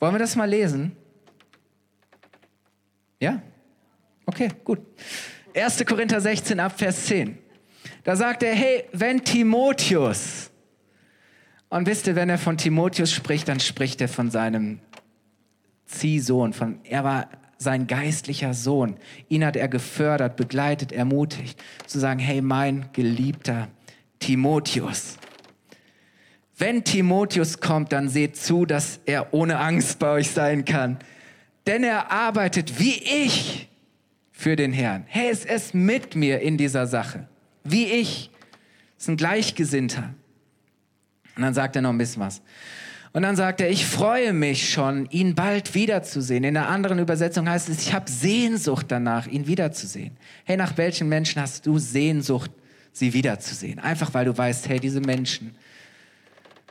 Wollen 0.00 0.14
wir 0.14 0.18
das 0.18 0.34
mal 0.34 0.48
lesen? 0.48 0.96
Ja? 3.20 3.42
Okay, 4.24 4.48
gut. 4.64 4.80
1. 5.54 5.84
Korinther 5.84 6.22
16 6.22 6.58
ab 6.58 6.78
Vers 6.78 7.04
10. 7.04 7.36
Da 8.06 8.14
sagt 8.14 8.44
er, 8.44 8.54
hey, 8.54 8.84
wenn 8.92 9.24
Timotheus, 9.24 10.52
und 11.68 11.88
wisst 11.88 12.06
ihr, 12.06 12.14
wenn 12.14 12.30
er 12.30 12.38
von 12.38 12.56
Timotheus 12.56 13.10
spricht, 13.10 13.48
dann 13.48 13.58
spricht 13.58 14.00
er 14.00 14.06
von 14.06 14.30
seinem 14.30 14.78
Ziehsohn, 15.86 16.52
von, 16.52 16.78
er 16.84 17.02
war 17.02 17.28
sein 17.58 17.88
geistlicher 17.88 18.54
Sohn. 18.54 18.96
Ihn 19.28 19.44
hat 19.44 19.56
er 19.56 19.66
gefördert, 19.66 20.36
begleitet, 20.36 20.92
ermutigt, 20.92 21.60
zu 21.88 21.98
sagen, 21.98 22.20
hey, 22.20 22.42
mein 22.42 22.90
geliebter 22.92 23.66
Timotheus. 24.20 25.18
Wenn 26.56 26.84
Timotheus 26.84 27.58
kommt, 27.58 27.90
dann 27.90 28.08
seht 28.08 28.36
zu, 28.36 28.66
dass 28.66 29.00
er 29.04 29.34
ohne 29.34 29.58
Angst 29.58 29.98
bei 29.98 30.10
euch 30.10 30.30
sein 30.30 30.64
kann. 30.64 31.00
Denn 31.66 31.82
er 31.82 32.12
arbeitet 32.12 32.78
wie 32.78 33.02
ich 33.02 33.68
für 34.30 34.54
den 34.54 34.72
Herrn. 34.72 35.02
Hey, 35.08 35.28
es 35.28 35.44
ist 35.44 35.74
mit 35.74 36.14
mir 36.14 36.38
in 36.38 36.56
dieser 36.56 36.86
Sache 36.86 37.26
wie 37.70 37.86
ich. 37.86 38.30
Das 38.96 39.04
ist 39.04 39.08
ein 39.08 39.16
Gleichgesinnter. 39.16 40.14
Und 41.36 41.42
dann 41.42 41.54
sagt 41.54 41.76
er 41.76 41.82
noch 41.82 41.90
ein 41.90 41.98
bisschen 41.98 42.22
was. 42.22 42.40
Und 43.12 43.22
dann 43.22 43.36
sagt 43.36 43.62
er, 43.62 43.70
ich 43.70 43.86
freue 43.86 44.32
mich 44.32 44.70
schon, 44.70 45.06
ihn 45.10 45.34
bald 45.34 45.74
wiederzusehen. 45.74 46.44
In 46.44 46.56
einer 46.56 46.68
anderen 46.68 46.98
Übersetzung 46.98 47.48
heißt 47.48 47.68
es, 47.68 47.80
ich 47.80 47.94
habe 47.94 48.10
Sehnsucht 48.10 48.86
danach, 48.88 49.26
ihn 49.26 49.46
wiederzusehen. 49.46 50.16
Hey, 50.44 50.56
nach 50.56 50.76
welchen 50.76 51.08
Menschen 51.08 51.40
hast 51.40 51.66
du 51.66 51.78
Sehnsucht, 51.78 52.50
sie 52.92 53.14
wiederzusehen? 53.14 53.78
Einfach 53.78 54.12
weil 54.12 54.26
du 54.26 54.36
weißt, 54.36 54.68
hey, 54.68 54.80
diese 54.80 55.00
Menschen, 55.00 55.54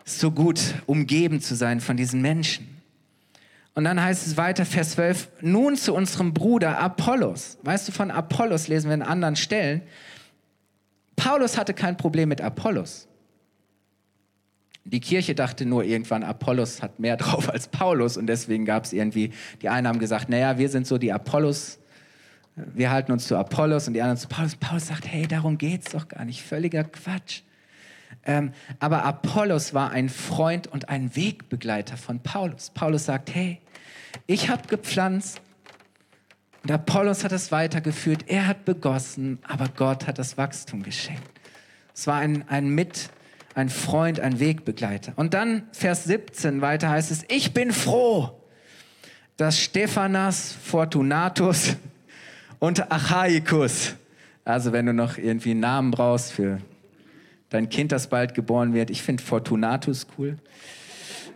ist 0.05 0.19
so 0.19 0.29
gut, 0.29 0.59
umgeben 0.85 1.41
zu 1.41 1.55
sein 1.55 1.81
von 1.81 1.97
diesen 1.97 2.21
Menschen. 2.21 2.67
Und 3.73 3.83
dann 3.83 4.01
heißt 4.01 4.25
es 4.25 4.37
weiter, 4.37 4.65
Vers 4.65 4.91
12, 4.91 5.27
nun 5.41 5.75
zu 5.75 5.93
unserem 5.93 6.33
Bruder 6.33 6.79
Apollos. 6.79 7.57
Weißt 7.63 7.87
du, 7.87 7.91
von 7.91 8.11
Apollos 8.11 8.67
lesen 8.67 8.87
wir 8.87 8.93
in 8.93 9.01
anderen 9.01 9.35
Stellen. 9.35 9.81
Paulus 11.15 11.57
hatte 11.57 11.73
kein 11.73 11.97
Problem 11.97 12.29
mit 12.29 12.41
Apollos. 12.41 13.07
Die 14.83 14.99
Kirche 14.99 15.33
dachte 15.33 15.65
nur 15.65 15.83
irgendwann, 15.83 16.23
Apollos 16.23 16.81
hat 16.81 16.99
mehr 16.99 17.17
drauf 17.17 17.49
als 17.49 17.67
Paulus 17.67 18.17
und 18.17 18.27
deswegen 18.27 18.65
gab 18.65 18.85
es 18.85 18.93
irgendwie, 18.93 19.31
die 19.61 19.69
einen 19.69 19.87
haben 19.87 19.99
gesagt, 19.99 20.29
naja, 20.29 20.57
wir 20.57 20.69
sind 20.69 20.85
so 20.85 20.97
die 20.97 21.11
Apollos, 21.11 21.79
wir 22.55 22.91
halten 22.91 23.11
uns 23.11 23.27
zu 23.27 23.35
Apollos 23.35 23.87
und 23.87 23.95
die 23.95 24.01
anderen 24.01 24.17
zu 24.19 24.27
Paulus. 24.27 24.55
Paulus 24.55 24.87
sagt, 24.87 25.07
hey, 25.07 25.27
darum 25.27 25.57
geht 25.57 25.85
es 25.85 25.91
doch 25.91 26.07
gar 26.07 26.23
nicht, 26.23 26.41
völliger 26.41 26.83
Quatsch. 26.83 27.41
Ähm, 28.23 28.51
aber 28.79 29.03
Apollos 29.03 29.73
war 29.73 29.91
ein 29.91 30.09
Freund 30.09 30.67
und 30.67 30.87
ein 30.87 31.15
Wegbegleiter 31.15 31.97
von 31.97 32.21
Paulus. 32.21 32.69
Paulus 32.69 33.05
sagt, 33.05 33.33
hey, 33.33 33.59
ich 34.27 34.49
habe 34.49 34.67
gepflanzt, 34.67 35.41
und 36.65 36.71
Apollos 36.71 37.23
hat 37.23 37.31
es 37.31 37.51
weitergeführt, 37.51 38.23
er 38.25 38.47
hat 38.47 38.65
begossen, 38.65 39.37
aber 39.47 39.67
Gott 39.75 40.07
hat 40.07 40.17
das 40.17 40.35
Wachstum 40.35 40.81
geschenkt. 40.81 41.21
Es 41.93 42.07
war 42.07 42.15
ein, 42.15 42.43
ein 42.49 42.69
Mit, 42.69 43.11
ein 43.53 43.69
Freund, 43.69 44.19
ein 44.19 44.39
Wegbegleiter. 44.39 45.13
Und 45.15 45.35
dann 45.35 45.67
Vers 45.73 46.05
17 46.05 46.61
weiter 46.61 46.89
heißt 46.89 47.11
es, 47.11 47.23
ich 47.27 47.53
bin 47.53 47.71
froh, 47.71 48.41
dass 49.37 49.59
Stephanas, 49.59 50.57
Fortunatus 50.59 51.75
und 52.57 52.91
Achaikus, 52.91 53.93
also 54.43 54.71
wenn 54.71 54.87
du 54.87 54.93
noch 54.93 55.19
irgendwie 55.19 55.51
einen 55.51 55.59
Namen 55.59 55.91
brauchst 55.91 56.31
für 56.31 56.57
dein 57.49 57.69
Kind, 57.69 57.91
das 57.91 58.07
bald 58.07 58.33
geboren 58.33 58.73
wird, 58.73 58.89
ich 58.89 59.03
finde 59.03 59.21
Fortunatus 59.21 60.07
cool. 60.17 60.37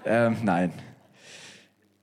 Ähm, 0.05 0.37
nein, 0.41 0.73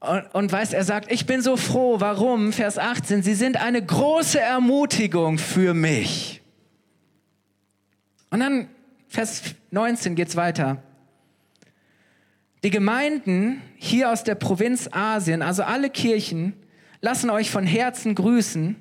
und, 0.00 0.35
und 0.35 0.52
weißt, 0.52 0.74
er 0.74 0.85
sagt, 0.85 1.11
ich 1.11 1.26
bin 1.26 1.40
so 1.42 1.56
froh. 1.56 2.00
Warum? 2.00 2.52
Vers 2.52 2.78
18, 2.78 3.22
sie 3.22 3.35
sind 3.35 3.56
eine 3.56 3.85
große 3.85 4.38
Ermutigung 4.38 5.38
für 5.38 5.74
mich. 5.74 6.42
Und 8.30 8.40
dann 8.40 8.68
Vers 9.09 9.42
19 9.70 10.14
geht's 10.14 10.37
weiter. 10.37 10.82
Die 12.64 12.70
Gemeinden 12.70 13.62
hier 13.76 14.11
aus 14.11 14.24
der 14.24 14.35
Provinz 14.35 14.88
Asien, 14.92 15.42
also 15.42 15.62
alle 15.62 15.88
Kirchen, 15.88 16.54
lassen 17.00 17.30
euch 17.30 17.50
von 17.50 17.64
Herzen 17.64 18.14
grüßen, 18.14 18.76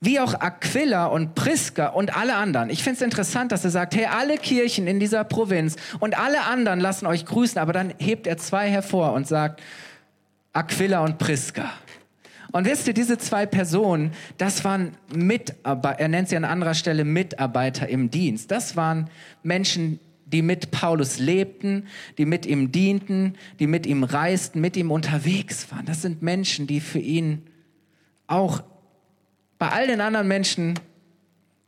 wie 0.00 0.20
auch 0.20 0.34
Aquila 0.34 1.06
und 1.06 1.34
Priska 1.34 1.88
und 1.88 2.16
alle 2.16 2.34
anderen. 2.34 2.68
Ich 2.68 2.82
finde 2.82 2.96
es 2.96 3.02
interessant, 3.02 3.52
dass 3.52 3.64
er 3.64 3.70
sagt, 3.70 3.94
hey, 3.94 4.06
alle 4.06 4.36
Kirchen 4.36 4.86
in 4.86 5.00
dieser 5.00 5.24
Provinz 5.24 5.76
und 6.00 6.18
alle 6.18 6.42
anderen 6.42 6.80
lassen 6.80 7.06
euch 7.06 7.24
grüßen, 7.24 7.58
aber 7.58 7.72
dann 7.72 7.94
hebt 7.98 8.26
er 8.26 8.36
zwei 8.36 8.68
hervor 8.68 9.12
und 9.12 9.26
sagt, 9.26 9.62
Aquila 10.54 11.04
und 11.04 11.18
Priska. 11.18 11.70
Und 12.52 12.66
wisst 12.66 12.86
ihr, 12.86 12.94
diese 12.94 13.18
zwei 13.18 13.46
Personen, 13.46 14.12
das 14.38 14.64
waren 14.64 14.92
Mitarbeiter, 15.12 15.98
er 15.98 16.08
nennt 16.08 16.28
sie 16.28 16.36
an 16.36 16.44
anderer 16.44 16.74
Stelle 16.74 17.04
Mitarbeiter 17.04 17.88
im 17.88 18.10
Dienst. 18.10 18.52
Das 18.52 18.76
waren 18.76 19.10
Menschen, 19.42 19.98
die 20.26 20.40
mit 20.40 20.70
Paulus 20.70 21.18
lebten, 21.18 21.88
die 22.16 22.26
mit 22.26 22.46
ihm 22.46 22.70
dienten, 22.70 23.34
die 23.58 23.66
mit 23.66 23.86
ihm 23.86 24.04
reisten, 24.04 24.60
mit 24.60 24.76
ihm 24.76 24.92
unterwegs 24.92 25.72
waren. 25.72 25.84
Das 25.84 26.02
sind 26.02 26.22
Menschen, 26.22 26.68
die 26.68 26.80
für 26.80 27.00
ihn 27.00 27.42
auch 28.28 28.62
bei 29.58 29.70
all 29.70 29.88
den 29.88 30.00
anderen 30.00 30.28
Menschen, 30.28 30.78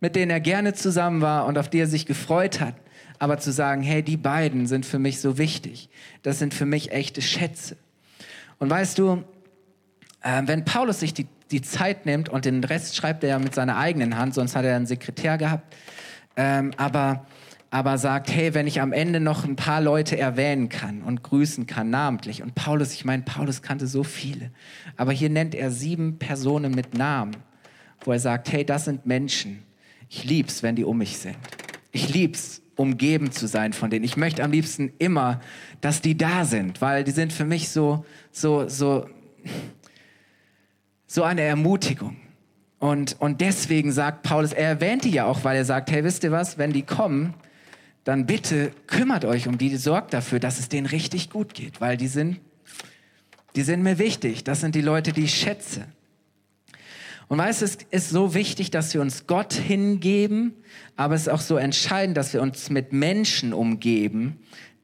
mit 0.00 0.14
denen 0.14 0.30
er 0.30 0.40
gerne 0.40 0.74
zusammen 0.74 1.20
war 1.20 1.46
und 1.46 1.58
auf 1.58 1.68
die 1.68 1.78
er 1.78 1.88
sich 1.88 2.06
gefreut 2.06 2.60
hat, 2.60 2.76
aber 3.18 3.38
zu 3.38 3.50
sagen, 3.50 3.82
hey, 3.82 4.04
die 4.04 4.16
beiden 4.16 4.68
sind 4.68 4.86
für 4.86 5.00
mich 5.00 5.20
so 5.20 5.36
wichtig. 5.36 5.88
Das 6.22 6.38
sind 6.38 6.54
für 6.54 6.66
mich 6.66 6.92
echte 6.92 7.22
Schätze. 7.22 7.76
Und 8.58 8.70
weißt 8.70 8.98
du, 8.98 9.24
äh, 10.22 10.42
wenn 10.46 10.64
Paulus 10.64 11.00
sich 11.00 11.14
die, 11.14 11.26
die 11.50 11.62
Zeit 11.62 12.06
nimmt 12.06 12.28
und 12.28 12.44
den 12.44 12.64
Rest 12.64 12.96
schreibt 12.96 13.22
er 13.22 13.30
ja 13.30 13.38
mit 13.38 13.54
seiner 13.54 13.76
eigenen 13.76 14.16
Hand, 14.16 14.34
sonst 14.34 14.56
hat 14.56 14.64
er 14.64 14.76
einen 14.76 14.86
Sekretär 14.86 15.38
gehabt, 15.38 15.74
ähm, 16.36 16.72
aber, 16.76 17.26
aber 17.70 17.98
sagt, 17.98 18.30
hey, 18.30 18.54
wenn 18.54 18.66
ich 18.66 18.80
am 18.80 18.92
Ende 18.92 19.20
noch 19.20 19.44
ein 19.44 19.56
paar 19.56 19.80
Leute 19.80 20.18
erwähnen 20.18 20.68
kann 20.68 21.02
und 21.02 21.22
grüßen 21.22 21.66
kann, 21.66 21.90
namentlich. 21.90 22.42
Und 22.42 22.54
Paulus, 22.54 22.92
ich 22.92 23.04
meine, 23.04 23.22
Paulus 23.22 23.62
kannte 23.62 23.86
so 23.86 24.02
viele, 24.02 24.50
aber 24.96 25.12
hier 25.12 25.30
nennt 25.30 25.54
er 25.54 25.70
sieben 25.70 26.18
Personen 26.18 26.74
mit 26.74 26.94
Namen, 26.94 27.36
wo 28.00 28.12
er 28.12 28.20
sagt, 28.20 28.50
hey, 28.52 28.64
das 28.64 28.86
sind 28.86 29.06
Menschen. 29.06 29.62
Ich 30.08 30.24
lieb's, 30.24 30.62
wenn 30.62 30.76
die 30.76 30.84
um 30.84 30.98
mich 30.98 31.18
sind. 31.18 31.36
Ich 31.92 32.12
lieb's, 32.12 32.62
umgeben 32.76 33.32
zu 33.32 33.48
sein 33.48 33.72
von 33.72 33.90
denen. 33.90 34.04
Ich 34.04 34.16
möchte 34.16 34.44
am 34.44 34.52
liebsten 34.52 34.92
immer, 34.98 35.40
dass 35.80 36.02
die 36.02 36.16
da 36.16 36.44
sind, 36.44 36.80
weil 36.80 37.04
die 37.04 37.10
sind 37.10 37.32
für 37.32 37.44
mich 37.44 37.70
so, 37.70 38.04
so, 38.30 38.68
so, 38.68 39.08
so 41.06 41.22
eine 41.22 41.40
Ermutigung. 41.40 42.16
Und, 42.78 43.16
und 43.20 43.40
deswegen 43.40 43.90
sagt 43.90 44.22
Paulus, 44.22 44.52
er 44.52 44.68
erwähnt 44.68 45.04
die 45.04 45.10
ja 45.10 45.24
auch, 45.24 45.44
weil 45.44 45.56
er 45.56 45.64
sagt, 45.64 45.90
hey, 45.90 46.04
wisst 46.04 46.22
ihr 46.24 46.30
was, 46.30 46.58
wenn 46.58 46.72
die 46.72 46.82
kommen, 46.82 47.34
dann 48.04 48.26
bitte 48.26 48.70
kümmert 48.86 49.24
euch 49.24 49.48
um 49.48 49.58
die, 49.58 49.76
sorgt 49.76 50.12
dafür, 50.14 50.38
dass 50.38 50.60
es 50.60 50.68
denen 50.68 50.86
richtig 50.86 51.30
gut 51.30 51.54
geht, 51.54 51.80
weil 51.80 51.96
die 51.96 52.06
sind, 52.06 52.38
die 53.56 53.62
sind 53.62 53.82
mir 53.82 53.98
wichtig. 53.98 54.44
Das 54.44 54.60
sind 54.60 54.74
die 54.74 54.82
Leute, 54.82 55.12
die 55.12 55.24
ich 55.24 55.34
schätze. 55.34 55.86
Und 57.28 57.38
weißt, 57.38 57.62
es 57.62 57.78
ist 57.90 58.10
so 58.10 58.34
wichtig, 58.34 58.70
dass 58.70 58.94
wir 58.94 59.00
uns 59.00 59.26
Gott 59.26 59.52
hingeben, 59.52 60.54
aber 60.94 61.14
es 61.14 61.22
ist 61.22 61.28
auch 61.28 61.40
so 61.40 61.56
entscheidend, 61.56 62.16
dass 62.16 62.32
wir 62.32 62.40
uns 62.40 62.70
mit 62.70 62.92
Menschen 62.92 63.52
umgeben, 63.52 64.38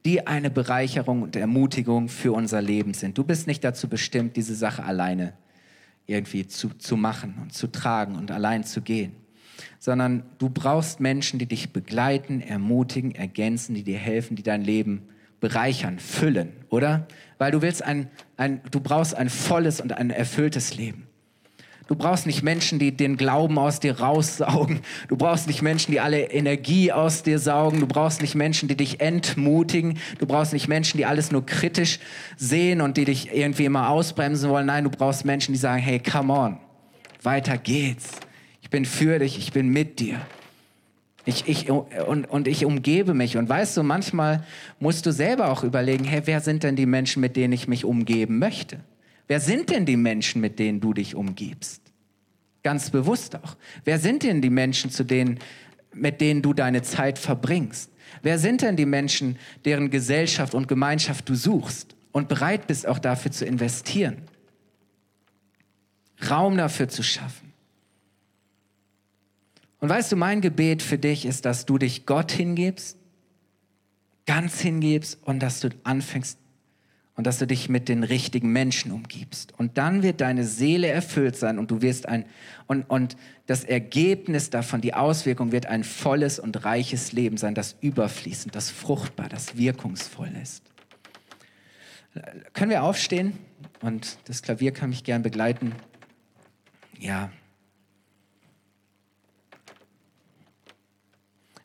die 0.05 0.27
eine 0.27 0.49
Bereicherung 0.49 1.21
und 1.21 1.37
Ermutigung 1.37 2.09
für 2.09 2.33
unser 2.33 2.61
Leben 2.61 2.93
sind. 2.93 3.17
Du 3.17 3.23
bist 3.23 3.47
nicht 3.47 3.63
dazu 3.63 3.87
bestimmt, 3.87 4.35
diese 4.35 4.55
Sache 4.55 4.83
alleine 4.83 5.33
irgendwie 6.05 6.45
zu, 6.45 6.69
zu 6.69 6.97
machen 6.97 7.35
und 7.41 7.53
zu 7.53 7.67
tragen 7.67 8.15
und 8.15 8.29
allein 8.29 8.65
zu 8.65 8.81
gehen, 8.81 9.15
sondern 9.79 10.23
du 10.37 10.49
brauchst 10.49 10.99
Menschen, 10.99 11.39
die 11.39 11.45
dich 11.45 11.71
begleiten, 11.71 12.41
ermutigen, 12.41 13.15
ergänzen, 13.15 13.73
die 13.73 13.83
dir 13.83 13.97
helfen, 13.97 14.35
die 14.35 14.43
dein 14.43 14.63
Leben 14.63 15.03
bereichern, 15.39 15.99
füllen, 15.99 16.51
oder? 16.69 17.07
Weil 17.37 17.51
du 17.51 17.61
willst 17.61 17.83
ein, 17.83 18.09
ein, 18.35 18.61
du 18.71 18.81
brauchst 18.81 19.15
ein 19.15 19.29
volles 19.29 19.79
und 19.79 19.93
ein 19.93 20.09
erfülltes 20.09 20.75
Leben. 20.75 21.07
Du 21.87 21.95
brauchst 21.95 22.25
nicht 22.25 22.43
Menschen, 22.43 22.79
die 22.79 22.95
den 22.95 23.17
Glauben 23.17 23.57
aus 23.59 23.79
dir 23.79 23.99
raussaugen. 23.99 24.79
Du 25.09 25.17
brauchst 25.17 25.47
nicht 25.47 25.61
Menschen, 25.61 25.91
die 25.91 25.99
alle 25.99 26.31
Energie 26.31 26.91
aus 26.91 27.23
dir 27.23 27.39
saugen. 27.39 27.81
Du 27.81 27.87
brauchst 27.87 28.21
nicht 28.21 28.35
Menschen, 28.35 28.69
die 28.69 28.77
dich 28.77 29.01
entmutigen. 29.01 29.99
Du 30.17 30.25
brauchst 30.25 30.53
nicht 30.53 30.69
Menschen, 30.69 30.97
die 30.97 31.05
alles 31.05 31.31
nur 31.31 31.45
kritisch 31.45 31.99
sehen 32.37 32.79
und 32.79 32.95
die 32.95 33.05
dich 33.05 33.33
irgendwie 33.33 33.65
immer 33.65 33.89
ausbremsen 33.89 34.49
wollen. 34.49 34.67
Nein, 34.67 34.85
du 34.85 34.89
brauchst 34.89 35.25
Menschen, 35.25 35.53
die 35.53 35.59
sagen, 35.59 35.81
hey, 35.81 35.99
come 35.99 36.31
on, 36.31 36.57
weiter 37.21 37.57
geht's. 37.57 38.11
Ich 38.61 38.69
bin 38.69 38.85
für 38.85 39.19
dich, 39.19 39.37
ich 39.37 39.51
bin 39.51 39.67
mit 39.67 39.99
dir. 39.99 40.21
Ich, 41.25 41.47
ich, 41.47 41.69
und, 41.69 42.25
und 42.25 42.47
ich 42.47 42.65
umgebe 42.65 43.13
mich. 43.13 43.37
Und 43.37 43.47
weißt 43.47 43.75
du, 43.77 43.83
manchmal 43.83 44.43
musst 44.79 45.05
du 45.05 45.11
selber 45.11 45.51
auch 45.51 45.63
überlegen, 45.63 46.05
hey, 46.05 46.21
wer 46.25 46.39
sind 46.39 46.63
denn 46.63 46.75
die 46.75 46.85
Menschen, 46.85 47.19
mit 47.19 47.35
denen 47.35 47.53
ich 47.53 47.67
mich 47.67 47.83
umgeben 47.83 48.39
möchte? 48.39 48.79
Wer 49.27 49.39
sind 49.39 49.69
denn 49.69 49.85
die 49.85 49.97
Menschen, 49.97 50.41
mit 50.41 50.59
denen 50.59 50.79
du 50.79 50.93
dich 50.93 51.15
umgibst? 51.15 51.81
Ganz 52.61 52.89
bewusst 52.89 53.35
auch. 53.35 53.57
Wer 53.83 53.99
sind 53.99 54.23
denn 54.23 54.41
die 54.41 54.49
Menschen, 54.49 54.89
zu 54.89 55.03
denen, 55.03 55.39
mit 55.93 56.21
denen 56.21 56.41
du 56.41 56.53
deine 56.53 56.81
Zeit 56.81 57.19
verbringst? 57.19 57.91
Wer 58.21 58.39
sind 58.39 58.61
denn 58.61 58.75
die 58.75 58.85
Menschen, 58.85 59.37
deren 59.65 59.89
Gesellschaft 59.89 60.53
und 60.53 60.67
Gemeinschaft 60.67 61.27
du 61.27 61.35
suchst 61.35 61.95
und 62.11 62.29
bereit 62.29 62.67
bist 62.67 62.87
auch 62.87 62.99
dafür 62.99 63.31
zu 63.31 63.45
investieren? 63.45 64.23
Raum 66.29 66.57
dafür 66.57 66.87
zu 66.87 67.03
schaffen. 67.03 67.53
Und 69.79 69.89
weißt 69.89 70.13
du, 70.13 70.15
mein 70.15 70.39
Gebet 70.39 70.81
für 70.81 70.97
dich 70.97 71.25
ist, 71.25 71.43
dass 71.43 71.65
du 71.65 71.77
dich 71.77 72.05
Gott 72.05 72.31
hingibst, 72.31 72.97
ganz 74.25 74.61
hingibst 74.61 75.21
und 75.23 75.39
dass 75.39 75.59
du 75.59 75.69
anfängst, 75.83 76.37
und 77.15 77.27
dass 77.27 77.37
du 77.37 77.45
dich 77.45 77.69
mit 77.69 77.89
den 77.89 78.03
richtigen 78.03 78.51
Menschen 78.51 78.91
umgibst. 78.91 79.53
Und 79.59 79.77
dann 79.77 80.01
wird 80.01 80.21
deine 80.21 80.43
Seele 80.43 80.87
erfüllt 80.87 81.35
sein 81.35 81.59
und 81.59 81.69
du 81.69 81.81
wirst 81.81 82.07
ein, 82.07 82.25
und, 82.65 82.83
und 82.89 83.15
das 83.45 83.63
Ergebnis 83.63 84.49
davon, 84.49 84.81
die 84.81 84.95
Auswirkung 84.95 85.51
wird 85.51 85.67
ein 85.67 85.83
volles 85.83 86.39
und 86.39 86.65
reiches 86.65 87.11
Leben 87.11 87.37
sein, 87.37 87.53
das 87.53 87.75
überfließend, 87.81 88.55
das 88.55 88.71
fruchtbar, 88.71 89.29
das 89.29 89.57
wirkungsvoll 89.57 90.31
ist. 90.41 90.63
Können 92.53 92.71
wir 92.71 92.83
aufstehen? 92.83 93.37
Und 93.81 94.17
das 94.25 94.41
Klavier 94.41 94.71
kann 94.71 94.89
mich 94.89 95.03
gern 95.03 95.21
begleiten. 95.21 95.73
Ja. 96.99 97.31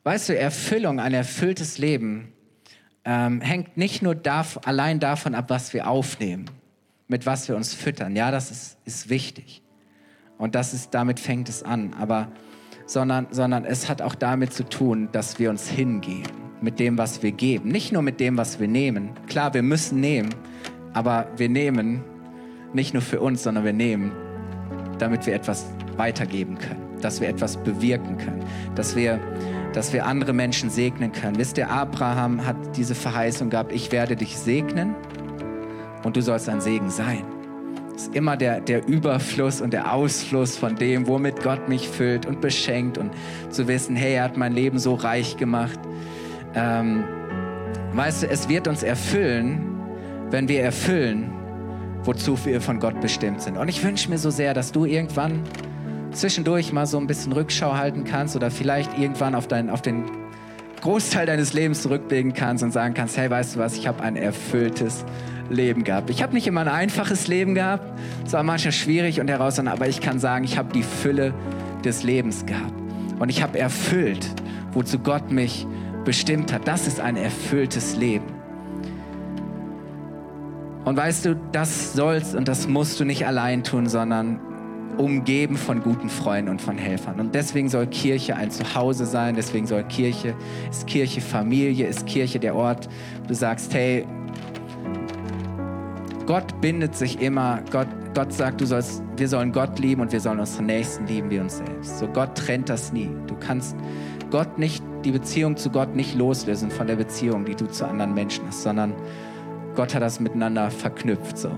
Weißt 0.04 0.28
du, 0.28 0.38
Erfüllung, 0.38 1.00
ein 1.00 1.14
erfülltes 1.14 1.78
Leben 1.78 2.32
ähm, 3.08 3.40
hängt 3.40 3.78
nicht 3.78 4.02
nur 4.02 4.14
darf, 4.14 4.60
allein 4.66 5.00
davon 5.00 5.34
ab, 5.34 5.46
was 5.48 5.72
wir 5.72 5.88
aufnehmen, 5.88 6.44
mit 7.08 7.24
was 7.24 7.48
wir 7.48 7.56
uns 7.56 7.72
füttern. 7.72 8.14
Ja, 8.14 8.30
das 8.30 8.50
ist, 8.50 8.76
ist 8.84 9.08
wichtig. 9.08 9.62
Und 10.36 10.54
das 10.54 10.74
ist, 10.74 10.92
damit 10.92 11.18
fängt 11.18 11.48
es 11.48 11.62
an. 11.62 11.94
Aber, 11.98 12.28
sondern, 12.84 13.26
sondern 13.30 13.64
es 13.64 13.88
hat 13.88 14.02
auch 14.02 14.14
damit 14.14 14.52
zu 14.52 14.62
tun, 14.62 15.08
dass 15.10 15.38
wir 15.38 15.48
uns 15.48 15.68
hingeben 15.68 16.30
mit 16.60 16.78
dem, 16.78 16.98
was 16.98 17.22
wir 17.22 17.32
geben. 17.32 17.70
Nicht 17.70 17.92
nur 17.92 18.02
mit 18.02 18.20
dem, 18.20 18.36
was 18.36 18.60
wir 18.60 18.68
nehmen. 18.68 19.10
Klar, 19.26 19.54
wir 19.54 19.62
müssen 19.62 20.00
nehmen, 20.00 20.34
aber 20.92 21.28
wir 21.38 21.48
nehmen 21.48 22.04
nicht 22.74 22.92
nur 22.92 23.02
für 23.02 23.22
uns, 23.22 23.42
sondern 23.42 23.64
wir 23.64 23.72
nehmen, 23.72 24.12
damit 24.98 25.24
wir 25.24 25.34
etwas 25.34 25.64
weitergeben 25.96 26.58
können, 26.58 27.00
dass 27.00 27.22
wir 27.22 27.28
etwas 27.28 27.56
bewirken 27.56 28.18
können, 28.18 28.44
dass 28.74 28.94
wir 28.94 29.18
dass 29.78 29.92
wir 29.92 30.06
andere 30.06 30.32
Menschen 30.32 30.70
segnen 30.70 31.12
können. 31.12 31.38
Wisst 31.38 31.56
ihr, 31.56 31.70
Abraham 31.70 32.44
hat 32.44 32.56
diese 32.76 32.96
Verheißung 32.96 33.48
gehabt, 33.48 33.70
ich 33.70 33.92
werde 33.92 34.16
dich 34.16 34.36
segnen 34.36 34.96
und 36.02 36.16
du 36.16 36.20
sollst 36.20 36.48
ein 36.48 36.60
Segen 36.60 36.90
sein. 36.90 37.22
Das 37.92 38.08
ist 38.08 38.14
immer 38.16 38.36
der, 38.36 38.60
der 38.60 38.88
Überfluss 38.88 39.60
und 39.60 39.72
der 39.72 39.94
Ausfluss 39.94 40.56
von 40.56 40.74
dem, 40.74 41.06
womit 41.06 41.44
Gott 41.44 41.68
mich 41.68 41.88
füllt 41.88 42.26
und 42.26 42.40
beschenkt 42.40 42.98
und 42.98 43.12
zu 43.50 43.68
wissen, 43.68 43.94
hey, 43.94 44.14
er 44.14 44.24
hat 44.24 44.36
mein 44.36 44.52
Leben 44.52 44.80
so 44.80 44.94
reich 44.94 45.36
gemacht. 45.36 45.78
Ähm, 46.56 47.04
weißt 47.92 48.24
du, 48.24 48.30
es 48.30 48.48
wird 48.48 48.66
uns 48.66 48.82
erfüllen, 48.82 49.78
wenn 50.30 50.48
wir 50.48 50.60
erfüllen, 50.60 51.30
wozu 52.02 52.36
wir 52.44 52.60
von 52.60 52.80
Gott 52.80 53.00
bestimmt 53.00 53.42
sind. 53.42 53.56
Und 53.56 53.68
ich 53.68 53.84
wünsche 53.84 54.10
mir 54.10 54.18
so 54.18 54.30
sehr, 54.30 54.54
dass 54.54 54.72
du 54.72 54.86
irgendwann 54.86 55.44
zwischendurch 56.12 56.72
mal 56.72 56.86
so 56.86 56.98
ein 56.98 57.06
bisschen 57.06 57.32
Rückschau 57.32 57.76
halten 57.76 58.04
kannst 58.04 58.36
oder 58.36 58.50
vielleicht 58.50 58.98
irgendwann 58.98 59.34
auf, 59.34 59.48
dein, 59.48 59.70
auf 59.70 59.82
den 59.82 60.04
Großteil 60.80 61.26
deines 61.26 61.52
Lebens 61.52 61.82
zurückblicken 61.82 62.34
kannst 62.34 62.62
und 62.62 62.72
sagen 62.72 62.94
kannst, 62.94 63.16
hey, 63.16 63.30
weißt 63.30 63.56
du 63.56 63.60
was, 63.60 63.76
ich 63.76 63.86
habe 63.86 64.02
ein 64.02 64.16
erfülltes 64.16 65.04
Leben 65.50 65.84
gehabt. 65.84 66.10
Ich 66.10 66.22
habe 66.22 66.34
nicht 66.34 66.46
immer 66.46 66.60
ein 66.60 66.68
einfaches 66.68 67.26
Leben 67.26 67.54
gehabt, 67.54 67.84
es 68.24 68.32
war 68.32 68.42
manchmal 68.42 68.72
schwierig 68.72 69.20
und 69.20 69.28
herausfordernd, 69.28 69.76
aber 69.76 69.88
ich 69.88 70.00
kann 70.00 70.18
sagen, 70.18 70.44
ich 70.44 70.58
habe 70.58 70.72
die 70.72 70.82
Fülle 70.82 71.34
des 71.84 72.02
Lebens 72.02 72.46
gehabt. 72.46 72.74
Und 73.18 73.30
ich 73.30 73.42
habe 73.42 73.58
erfüllt, 73.58 74.28
wozu 74.72 74.98
Gott 74.98 75.30
mich 75.30 75.66
bestimmt 76.04 76.52
hat. 76.52 76.68
Das 76.68 76.86
ist 76.86 77.00
ein 77.00 77.16
erfülltes 77.16 77.96
Leben. 77.96 78.26
Und 80.84 80.96
weißt 80.96 81.26
du, 81.26 81.36
das 81.52 81.92
sollst 81.92 82.34
und 82.34 82.48
das 82.48 82.66
musst 82.66 82.98
du 83.00 83.04
nicht 83.04 83.26
allein 83.26 83.62
tun, 83.64 83.88
sondern 83.88 84.40
umgeben 84.96 85.56
von 85.56 85.82
guten 85.82 86.08
Freunden 86.08 86.50
und 86.50 86.62
von 86.62 86.78
Helfern. 86.78 87.20
Und 87.20 87.34
deswegen 87.34 87.68
soll 87.68 87.86
Kirche 87.86 88.36
ein 88.36 88.50
Zuhause 88.50 89.06
sein, 89.06 89.34
deswegen 89.34 89.66
soll 89.66 89.84
Kirche, 89.84 90.34
ist 90.70 90.86
Kirche 90.86 91.20
Familie, 91.20 91.86
ist 91.86 92.06
Kirche 92.06 92.38
der 92.38 92.54
Ort, 92.54 92.88
wo 93.22 93.28
du 93.28 93.34
sagst, 93.34 93.74
hey, 93.74 94.06
Gott 96.26 96.60
bindet 96.60 96.94
sich 96.94 97.20
immer, 97.22 97.60
Gott, 97.70 97.88
Gott 98.14 98.32
sagt, 98.32 98.60
du 98.60 98.66
sollst, 98.66 99.02
wir 99.16 99.28
sollen 99.28 99.52
Gott 99.52 99.78
lieben 99.78 100.02
und 100.02 100.12
wir 100.12 100.20
sollen 100.20 100.40
unsere 100.40 100.64
Nächsten 100.64 101.06
lieben 101.06 101.30
wie 101.30 101.38
uns 101.38 101.58
selbst. 101.58 101.98
So 101.98 102.06
Gott 102.06 102.34
trennt 102.34 102.68
das 102.68 102.92
nie. 102.92 103.10
Du 103.26 103.34
kannst 103.36 103.76
Gott 104.30 104.58
nicht, 104.58 104.82
die 105.04 105.12
Beziehung 105.12 105.56
zu 105.56 105.70
Gott 105.70 105.94
nicht 105.94 106.16
loslösen 106.16 106.70
von 106.70 106.86
der 106.86 106.96
Beziehung, 106.96 107.44
die 107.44 107.54
du 107.54 107.66
zu 107.66 107.86
anderen 107.86 108.14
Menschen 108.14 108.46
hast, 108.46 108.62
sondern 108.62 108.92
Gott 109.74 109.94
hat 109.94 110.02
das 110.02 110.20
miteinander 110.20 110.70
verknüpft 110.70 111.38
so. 111.38 111.50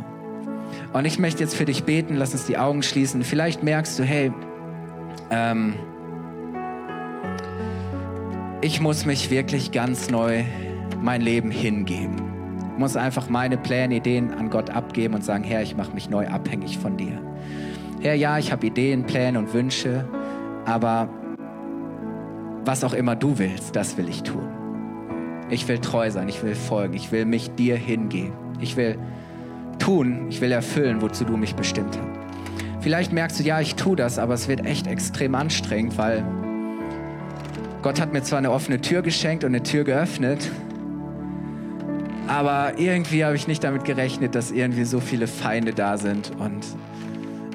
Und 0.93 1.05
ich 1.05 1.19
möchte 1.19 1.41
jetzt 1.41 1.55
für 1.55 1.65
dich 1.65 1.85
beten, 1.85 2.17
lass 2.17 2.33
uns 2.33 2.47
die 2.47 2.59
Augen 2.59 2.83
schließen. 2.83 3.23
Vielleicht 3.23 3.63
merkst 3.63 3.99
du, 3.99 4.03
hey, 4.03 4.33
ähm, 5.31 5.75
ich 8.61 8.81
muss 8.81 9.07
mich 9.07 9.31
wirklich 9.31 9.71
ganz 9.71 10.11
neu 10.11 10.45
mein 11.01 11.21
Leben 11.21 11.51
hingeben. 11.51 12.17
Ich 12.73 12.79
muss 12.79 12.97
einfach 12.97 13.29
meine 13.29 13.57
Pläne, 13.57 13.97
Ideen 13.97 14.33
an 14.33 14.51
Gott 14.51 14.71
abgeben 14.71 15.15
und 15.15 15.25
sagen, 15.25 15.45
Herr, 15.45 15.63
ich 15.63 15.77
mache 15.77 15.93
mich 15.93 16.11
neu 16.11 16.27
abhängig 16.27 16.79
von 16.79 16.97
dir. 16.97 17.21
Herr, 18.01 18.15
ja, 18.15 18.39
ich 18.39 18.51
habe 18.51 18.67
Ideen, 18.67 19.05
Pläne 19.05 19.39
und 19.39 19.53
Wünsche, 19.53 20.09
aber 20.65 21.09
was 22.65 22.83
auch 22.83 22.95
immer 22.95 23.15
du 23.15 23.39
willst, 23.39 23.77
das 23.77 23.97
will 23.97 24.09
ich 24.09 24.23
tun. 24.23 24.49
Ich 25.51 25.69
will 25.69 25.79
treu 25.79 26.11
sein, 26.11 26.29
ich 26.29 26.43
will 26.43 26.55
folgen, 26.55 26.95
ich 26.95 27.13
will 27.13 27.25
mich 27.27 27.51
dir 27.55 27.77
hingeben. 27.77 28.33
Ich 28.61 28.77
will 28.77 28.99
tun, 29.81 30.27
ich 30.31 30.41
will 30.41 30.53
erfüllen, 30.53 31.03
wozu 31.03 31.25
du 31.25 31.37
mich 31.37 31.57
bestimmt 31.57 31.99
hast. 31.99 32.21
Vielleicht 32.81 33.13
merkst 33.13 33.41
du, 33.41 33.43
ja, 33.43 33.61
ich 33.61 33.75
tue 33.75 33.97
das, 33.97 34.19
aber 34.19 34.35
es 34.35 34.47
wird 34.49 34.65
echt 34.65 34.87
extrem 34.87 35.35
anstrengend, 35.35 35.99
weil 35.99 36.25
Gott 37.83 38.01
hat 38.01 38.13
mir 38.13 38.23
zwar 38.23 38.39
eine 38.39 38.53
offene 38.53 38.81
Tür 38.81 39.03
geschenkt 39.03 39.45
und 39.45 39.51
eine 39.51 39.63
Tür 39.63 39.85
geöffnet, 39.85 40.51
aber 42.31 42.79
irgendwie 42.79 43.25
habe 43.25 43.35
ich 43.35 43.49
nicht 43.49 43.65
damit 43.65 43.85
gerechnet, 43.85 44.37
dass 44.37 44.53
irgendwie 44.53 44.85
so 44.85 45.01
viele 45.01 45.27
Feinde 45.27 45.73
da 45.73 45.99
sind. 45.99 46.31
Und 46.39 46.65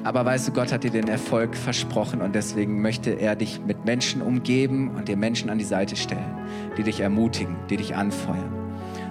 aber 0.04 0.24
weißt 0.24 0.48
du, 0.48 0.52
Gott 0.52 0.70
hat 0.70 0.84
dir 0.84 0.90
den 0.90 1.08
Erfolg 1.08 1.56
versprochen 1.56 2.20
und 2.20 2.34
deswegen 2.34 2.82
möchte 2.82 3.10
er 3.10 3.34
dich 3.34 3.60
mit 3.66 3.84
Menschen 3.84 4.22
umgeben 4.22 4.90
und 4.94 5.08
dir 5.08 5.16
Menschen 5.16 5.50
an 5.50 5.58
die 5.58 5.64
Seite 5.64 5.96
stellen, 5.96 6.36
die 6.76 6.82
dich 6.82 7.00
ermutigen, 7.00 7.56
die 7.70 7.78
dich 7.78 7.96
anfeuern. 7.96 8.65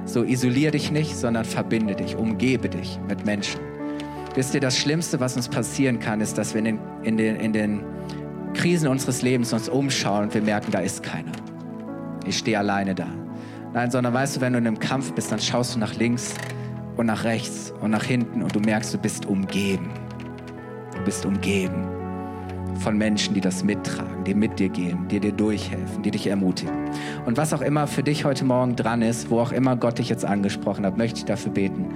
So 0.06 0.24
isolier 0.24 0.72
dich 0.72 0.92
nicht, 0.92 1.16
sondern 1.16 1.46
verbinde 1.46 1.96
dich, 1.96 2.16
umgebe 2.16 2.70
dich 2.70 3.00
mit 3.08 3.26
Menschen. 3.26 3.60
Wisst 4.36 4.54
ihr, 4.54 4.62
das 4.62 4.78
Schlimmste, 4.78 5.20
was 5.20 5.36
uns 5.36 5.50
passieren 5.50 6.00
kann, 6.00 6.22
ist, 6.22 6.38
dass 6.38 6.54
wir 6.54 6.60
in 6.60 6.66
den, 6.66 6.80
in 7.04 7.18
den, 7.18 7.36
in 7.38 7.54
den 7.54 7.84
Krisen 8.54 8.88
unseres 8.88 9.22
Lebens 9.22 9.54
uns 9.54 9.70
umschauen 9.70 10.26
und 10.26 10.34
wir 10.34 10.42
merken, 10.42 10.72
da 10.72 10.80
ist 10.80 11.04
keiner. 11.04 11.32
Ich 12.26 12.38
stehe 12.38 12.60
alleine 12.60 12.94
da. 12.94 13.08
Nein, 13.74 13.92
sondern 13.92 14.14
weißt 14.14 14.38
du, 14.38 14.42
wenn 14.42 14.54
du 14.54 14.60
in 14.60 14.68
einem 14.68 14.80
Kampf 14.80 15.14
bist, 15.14 15.32
dann 15.32 15.40
schaust 15.40 15.76
du 15.76 15.80
nach 15.80 15.96
links 15.96 16.34
und 16.98 17.08
nach 17.08 17.24
rechts 17.24 17.74
und 17.82 17.92
nach 17.92 18.04
hinten 18.04 18.42
und 18.42 18.56
du 18.56 18.60
merkst, 18.60 18.94
du 18.94 18.98
bist 18.98 19.26
umgeben. 19.26 19.90
Du 20.96 21.04
bist 21.04 21.26
umgeben 21.26 21.95
von 22.80 22.98
Menschen, 22.98 23.34
die 23.34 23.42
das 23.42 23.64
mittragen, 23.64 24.24
die 24.24 24.34
mit 24.34 24.60
dir 24.60 24.70
gehen, 24.70 25.08
die 25.08 25.20
dir 25.20 25.32
durchhelfen, 25.32 26.04
die 26.04 26.12
dich 26.12 26.28
ermutigen. 26.28 26.74
Und 27.26 27.38
was 27.38 27.54
auch 27.54 27.62
immer 27.62 27.88
für 27.88 28.04
dich 28.04 28.26
heute 28.26 28.46
Morgen 28.46 28.76
dran 28.76 29.02
ist, 29.02 29.30
wo 29.30 29.40
auch 29.40 29.52
immer 29.52 29.76
Gott 29.76 30.00
dich 30.00 30.10
jetzt 30.10 30.26
angesprochen 30.26 30.86
hat, 30.86 30.98
möchte 30.98 31.20
ich 31.20 31.26
dafür 31.26 31.52
beten, 31.52 31.94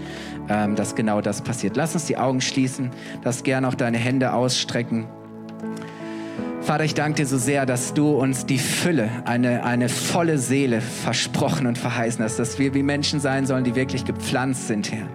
ähm, 0.49 0.75
dass 0.75 0.95
genau 0.95 1.21
das 1.21 1.41
passiert. 1.41 1.75
Lass 1.75 1.93
uns 1.93 2.05
die 2.05 2.17
Augen 2.17 2.41
schließen, 2.41 2.91
lass 3.23 3.43
gerne 3.43 3.67
auch 3.67 3.75
deine 3.75 3.97
Hände 3.97 4.33
ausstrecken. 4.33 5.07
Vater, 6.69 6.83
ich 6.83 6.93
danke 6.93 7.23
dir 7.23 7.25
so 7.25 7.39
sehr, 7.39 7.65
dass 7.65 7.95
du 7.95 8.11
uns 8.11 8.45
die 8.45 8.59
Fülle, 8.59 9.09
eine, 9.25 9.63
eine 9.63 9.89
volle 9.89 10.37
Seele 10.37 10.81
versprochen 10.81 11.65
und 11.65 11.79
verheißen 11.79 12.23
hast, 12.23 12.37
dass 12.37 12.59
wir 12.59 12.75
wie 12.75 12.83
Menschen 12.83 13.19
sein 13.19 13.47
sollen, 13.47 13.63
die 13.63 13.73
wirklich 13.73 14.05
gepflanzt 14.05 14.67
sind, 14.67 14.91
Herr, 14.91 15.07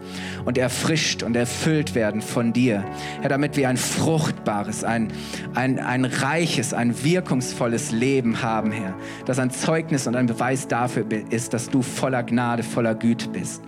und 0.47 0.59
erfrischt 0.59 1.23
und 1.23 1.37
erfüllt 1.37 1.95
werden 1.95 2.23
von 2.23 2.53
dir. 2.53 2.83
Herr, 3.21 3.29
damit 3.29 3.57
wir 3.57 3.69
ein 3.69 3.77
fruchtbares, 3.77 4.83
ein, 4.83 5.13
ein, 5.55 5.79
ein 5.79 6.05
reiches, 6.05 6.75
ein 6.75 7.05
wirkungsvolles 7.05 7.93
Leben 7.93 8.43
haben, 8.43 8.73
Herr, 8.73 8.97
das 9.25 9.39
ein 9.39 9.53
Zeugnis 9.53 10.09
und 10.09 10.17
ein 10.17 10.27
Beweis 10.27 10.67
dafür 10.67 11.07
ist, 11.31 11.55
dass 11.55 11.71
du 11.71 11.83
voller 11.83 12.25
Gnade, 12.25 12.65
voller 12.65 12.97
Güte 12.97 13.29
bist. 13.29 13.63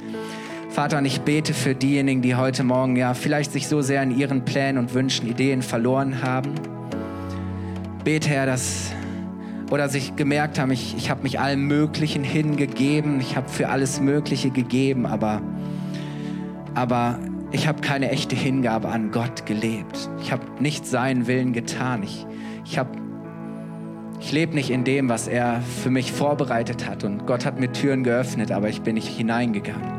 Vater, 0.71 0.99
und 0.99 1.05
ich 1.05 1.21
bete 1.21 1.55
für 1.55 1.77
diejenigen, 1.77 2.21
die 2.21 2.35
heute 2.35 2.65
Morgen 2.65 2.97
ja 2.97 3.15
vielleicht 3.15 3.53
sich 3.53 3.69
so 3.69 3.81
sehr 3.81 4.03
in 4.03 4.11
ihren 4.11 4.45
Plänen 4.45 4.79
und 4.79 4.93
Wünschen, 4.93 5.29
Ideen 5.29 5.63
verloren 5.63 6.21
haben 6.23 6.53
bete, 8.07 8.29
Herr, 8.29 8.47
dass 8.47 8.93
oder 9.69 9.89
sich 9.89 10.15
gemerkt 10.15 10.61
haben, 10.61 10.71
ich, 10.71 10.97
ich 10.97 11.11
habe 11.11 11.25
mich 11.25 11.41
allem 11.41 11.67
Möglichen 11.67 12.23
hingegeben, 12.23 13.19
ich 13.19 13.37
habe 13.37 13.49
für 13.49 13.69
alles 13.69 14.01
Mögliche 14.01 14.51
gegeben, 14.51 15.07
aber, 15.07 15.43
aber 16.77 17.19
ich 17.51 17.67
habe 17.67 17.81
keine 17.81 18.13
echte 18.13 18.37
Hingabe 18.37 18.91
an 18.91 19.11
Gott 19.11 19.45
gelebt. 19.45 20.09
Ich 20.21 20.31
habe 20.31 20.45
nicht 20.61 20.87
seinen 20.87 21.27
Willen 21.27 21.53
getan. 21.53 22.05
Ich, 22.05 22.25
ich, 22.65 22.79
ich 24.21 24.31
lebe 24.31 24.55
nicht 24.55 24.71
in 24.71 24.85
dem, 24.85 25.09
was 25.09 25.27
er 25.27 25.61
für 25.61 25.91
mich 25.91 26.13
vorbereitet 26.13 26.89
hat. 26.89 27.03
Und 27.03 27.27
Gott 27.27 27.45
hat 27.45 27.59
mir 27.59 27.73
Türen 27.73 28.05
geöffnet, 28.05 28.53
aber 28.53 28.69
ich 28.69 28.83
bin 28.83 28.95
nicht 28.95 29.09
hineingegangen. 29.09 29.91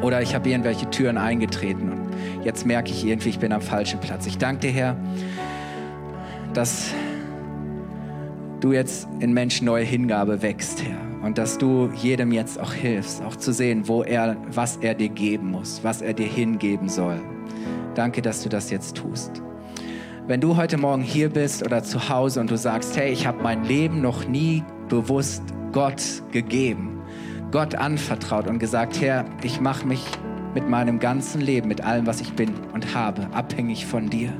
Oder 0.00 0.22
ich 0.22 0.36
habe 0.36 0.48
irgendwelche 0.48 0.88
Türen 0.90 1.18
eingetreten 1.18 1.90
und 1.90 2.44
jetzt 2.44 2.64
merke 2.66 2.92
ich 2.92 3.04
irgendwie, 3.04 3.30
ich 3.30 3.40
bin 3.40 3.52
am 3.52 3.62
falschen 3.62 3.98
Platz. 3.98 4.26
Ich 4.26 4.38
danke 4.38 4.68
dir, 4.68 4.70
Herr, 4.70 4.96
dass 6.54 6.92
du 8.60 8.72
jetzt 8.72 9.08
in 9.20 9.32
Menschen 9.32 9.66
neue 9.66 9.84
Hingabe 9.84 10.42
wächst, 10.42 10.82
Herr. 10.82 10.98
Und 11.22 11.36
dass 11.38 11.58
du 11.58 11.90
jedem 11.94 12.32
jetzt 12.32 12.58
auch 12.58 12.72
hilfst, 12.72 13.22
auch 13.22 13.36
zu 13.36 13.52
sehen, 13.52 13.88
wo 13.88 14.02
er, 14.02 14.36
was 14.52 14.78
er 14.78 14.94
dir 14.94 15.10
geben 15.10 15.50
muss, 15.50 15.84
was 15.84 16.00
er 16.00 16.14
dir 16.14 16.26
hingeben 16.26 16.88
soll. 16.88 17.20
Danke, 17.94 18.22
dass 18.22 18.42
du 18.42 18.48
das 18.48 18.70
jetzt 18.70 18.96
tust. 18.96 19.42
Wenn 20.26 20.40
du 20.40 20.56
heute 20.56 20.78
Morgen 20.78 21.02
hier 21.02 21.28
bist 21.28 21.64
oder 21.64 21.82
zu 21.82 22.08
Hause 22.08 22.40
und 22.40 22.50
du 22.50 22.56
sagst, 22.56 22.96
hey, 22.96 23.12
ich 23.12 23.26
habe 23.26 23.42
mein 23.42 23.64
Leben 23.64 24.00
noch 24.00 24.26
nie 24.26 24.62
bewusst 24.88 25.42
Gott 25.72 26.02
gegeben, 26.30 27.02
Gott 27.50 27.74
anvertraut 27.74 28.46
und 28.46 28.58
gesagt, 28.58 29.00
Herr, 29.00 29.24
ich 29.42 29.60
mache 29.60 29.86
mich 29.86 30.04
mit 30.54 30.68
meinem 30.68 30.98
ganzen 30.98 31.40
Leben, 31.40 31.68
mit 31.68 31.84
allem, 31.84 32.06
was 32.06 32.20
ich 32.20 32.32
bin 32.32 32.52
und 32.72 32.94
habe, 32.94 33.28
abhängig 33.32 33.86
von 33.86 34.08
dir. 34.08 34.32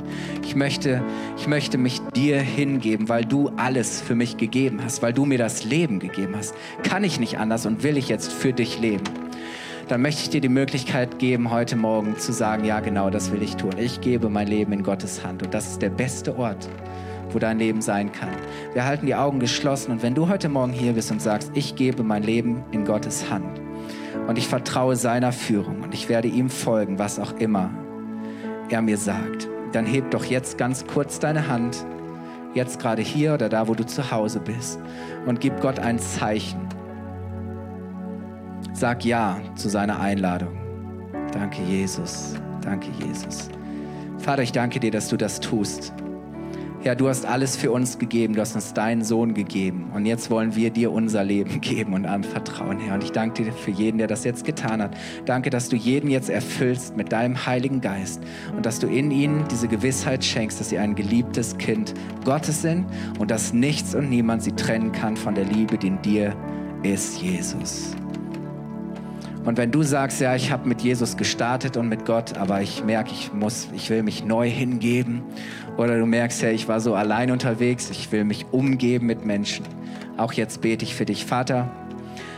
Ich 0.44 0.56
möchte, 0.56 1.02
ich 1.36 1.46
möchte 1.46 1.78
mich 1.78 2.00
dir 2.14 2.40
hingeben, 2.40 3.08
weil 3.08 3.24
du 3.24 3.50
alles 3.56 4.00
für 4.00 4.14
mich 4.14 4.36
gegeben 4.36 4.80
hast, 4.82 5.02
weil 5.02 5.12
du 5.12 5.24
mir 5.24 5.38
das 5.38 5.64
Leben 5.64 5.98
gegeben 5.98 6.34
hast. 6.36 6.54
Kann 6.82 7.04
ich 7.04 7.20
nicht 7.20 7.38
anders 7.38 7.66
und 7.66 7.82
will 7.82 7.96
ich 7.96 8.08
jetzt 8.08 8.32
für 8.32 8.52
dich 8.52 8.80
leben. 8.80 9.04
Dann 9.88 10.02
möchte 10.02 10.22
ich 10.22 10.30
dir 10.30 10.40
die 10.40 10.48
Möglichkeit 10.48 11.18
geben, 11.18 11.50
heute 11.50 11.74
Morgen 11.74 12.16
zu 12.16 12.32
sagen, 12.32 12.64
ja 12.64 12.78
genau, 12.78 13.10
das 13.10 13.32
will 13.32 13.42
ich 13.42 13.56
tun. 13.56 13.72
Ich 13.76 14.00
gebe 14.00 14.28
mein 14.28 14.46
Leben 14.46 14.72
in 14.72 14.84
Gottes 14.84 15.24
Hand 15.24 15.42
und 15.42 15.52
das 15.52 15.72
ist 15.72 15.82
der 15.82 15.90
beste 15.90 16.38
Ort, 16.38 16.68
wo 17.32 17.40
dein 17.40 17.58
Leben 17.58 17.82
sein 17.82 18.12
kann. 18.12 18.30
Wir 18.72 18.84
halten 18.84 19.06
die 19.06 19.16
Augen 19.16 19.40
geschlossen 19.40 19.90
und 19.90 20.04
wenn 20.04 20.14
du 20.14 20.28
heute 20.28 20.48
Morgen 20.48 20.72
hier 20.72 20.92
bist 20.92 21.10
und 21.10 21.20
sagst, 21.20 21.50
ich 21.54 21.74
gebe 21.74 22.04
mein 22.04 22.22
Leben 22.22 22.62
in 22.70 22.84
Gottes 22.84 23.30
Hand, 23.30 23.60
und 24.26 24.38
ich 24.38 24.48
vertraue 24.48 24.96
seiner 24.96 25.32
Führung 25.32 25.82
und 25.82 25.94
ich 25.94 26.08
werde 26.08 26.28
ihm 26.28 26.50
folgen, 26.50 26.98
was 26.98 27.18
auch 27.18 27.32
immer 27.38 27.70
er 28.68 28.82
mir 28.82 28.96
sagt. 28.96 29.48
Dann 29.72 29.86
heb 29.86 30.10
doch 30.10 30.24
jetzt 30.24 30.58
ganz 30.58 30.86
kurz 30.86 31.18
deine 31.18 31.48
Hand, 31.48 31.84
jetzt 32.54 32.80
gerade 32.80 33.02
hier 33.02 33.34
oder 33.34 33.48
da, 33.48 33.68
wo 33.68 33.74
du 33.74 33.84
zu 33.84 34.10
Hause 34.10 34.40
bist, 34.40 34.80
und 35.26 35.40
gib 35.40 35.60
Gott 35.60 35.78
ein 35.78 35.98
Zeichen. 35.98 36.68
Sag 38.72 39.04
Ja 39.04 39.38
zu 39.56 39.68
seiner 39.68 40.00
Einladung. 40.00 40.58
Danke, 41.32 41.62
Jesus. 41.62 42.34
Danke, 42.62 42.88
Jesus. 43.04 43.48
Vater, 44.18 44.42
ich 44.42 44.52
danke 44.52 44.80
dir, 44.80 44.90
dass 44.90 45.08
du 45.08 45.16
das 45.16 45.40
tust. 45.40 45.92
Herr, 46.82 46.96
du 46.96 47.10
hast 47.10 47.26
alles 47.26 47.56
für 47.56 47.70
uns 47.72 47.98
gegeben, 47.98 48.32
du 48.32 48.40
hast 48.40 48.54
uns 48.54 48.72
deinen 48.72 49.04
Sohn 49.04 49.34
gegeben 49.34 49.90
und 49.94 50.06
jetzt 50.06 50.30
wollen 50.30 50.56
wir 50.56 50.70
dir 50.70 50.90
unser 50.92 51.22
Leben 51.22 51.60
geben 51.60 51.92
und 51.92 52.06
anvertrauen, 52.06 52.78
Herr. 52.78 52.94
Und 52.94 53.04
ich 53.04 53.12
danke 53.12 53.44
dir 53.44 53.52
für 53.52 53.70
jeden, 53.70 53.98
der 53.98 54.06
das 54.06 54.24
jetzt 54.24 54.46
getan 54.46 54.80
hat. 54.80 54.96
Danke, 55.26 55.50
dass 55.50 55.68
du 55.68 55.76
jeden 55.76 56.08
jetzt 56.08 56.30
erfüllst 56.30 56.96
mit 56.96 57.12
deinem 57.12 57.44
Heiligen 57.44 57.82
Geist 57.82 58.22
und 58.56 58.64
dass 58.64 58.78
du 58.78 58.86
in 58.86 59.10
ihnen 59.10 59.44
diese 59.50 59.68
Gewissheit 59.68 60.24
schenkst, 60.24 60.58
dass 60.58 60.70
sie 60.70 60.78
ein 60.78 60.94
geliebtes 60.94 61.58
Kind 61.58 61.92
Gottes 62.24 62.62
sind 62.62 62.86
und 63.18 63.30
dass 63.30 63.52
nichts 63.52 63.94
und 63.94 64.08
niemand 64.08 64.42
sie 64.42 64.52
trennen 64.52 64.90
kann 64.90 65.18
von 65.18 65.34
der 65.34 65.44
Liebe, 65.44 65.76
die 65.76 65.88
in 65.88 66.00
dir 66.00 66.34
ist, 66.82 67.20
Jesus. 67.20 67.94
Und 69.44 69.56
wenn 69.56 69.70
du 69.70 69.82
sagst, 69.82 70.20
ja, 70.20 70.34
ich 70.34 70.50
habe 70.50 70.68
mit 70.68 70.82
Jesus 70.82 71.16
gestartet 71.16 71.76
und 71.76 71.88
mit 71.88 72.04
Gott, 72.04 72.36
aber 72.36 72.60
ich 72.60 72.84
merke, 72.84 73.10
ich 73.12 73.32
muss, 73.32 73.68
ich 73.74 73.88
will 73.88 74.02
mich 74.02 74.24
neu 74.24 74.48
hingeben, 74.48 75.22
oder 75.76 75.98
du 75.98 76.04
merkst, 76.04 76.42
ja, 76.42 76.50
ich 76.50 76.68
war 76.68 76.80
so 76.80 76.94
allein 76.94 77.30
unterwegs, 77.30 77.88
ich 77.90 78.12
will 78.12 78.24
mich 78.24 78.46
umgeben 78.50 79.06
mit 79.06 79.24
Menschen. 79.24 79.64
Auch 80.18 80.34
jetzt 80.34 80.60
bete 80.60 80.84
ich 80.84 80.94
für 80.94 81.06
dich, 81.06 81.24
Vater, 81.24 81.70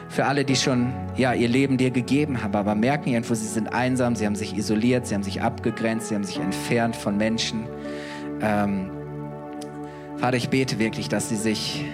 für 0.08 0.26
alle, 0.26 0.44
die 0.44 0.54
schon 0.54 0.92
ja, 1.16 1.32
ihr 1.32 1.48
Leben 1.48 1.76
dir 1.76 1.90
gegeben 1.90 2.42
haben, 2.42 2.54
aber 2.54 2.74
merken 2.74 3.08
irgendwo, 3.08 3.34
sie 3.34 3.46
sind 3.46 3.72
einsam, 3.72 4.14
sie 4.14 4.26
haben 4.26 4.36
sich 4.36 4.56
isoliert, 4.56 5.06
sie 5.06 5.14
haben 5.14 5.22
sich 5.22 5.42
abgegrenzt, 5.42 6.08
sie 6.08 6.14
haben 6.14 6.24
sich 6.24 6.38
entfernt 6.38 6.94
von 6.94 7.16
Menschen. 7.16 7.64
Ähm, 8.40 8.90
Vater, 10.18 10.36
ich 10.36 10.50
bete 10.50 10.78
wirklich, 10.78 11.08
dass 11.08 11.30
sie 11.30 11.36
sich 11.36 11.84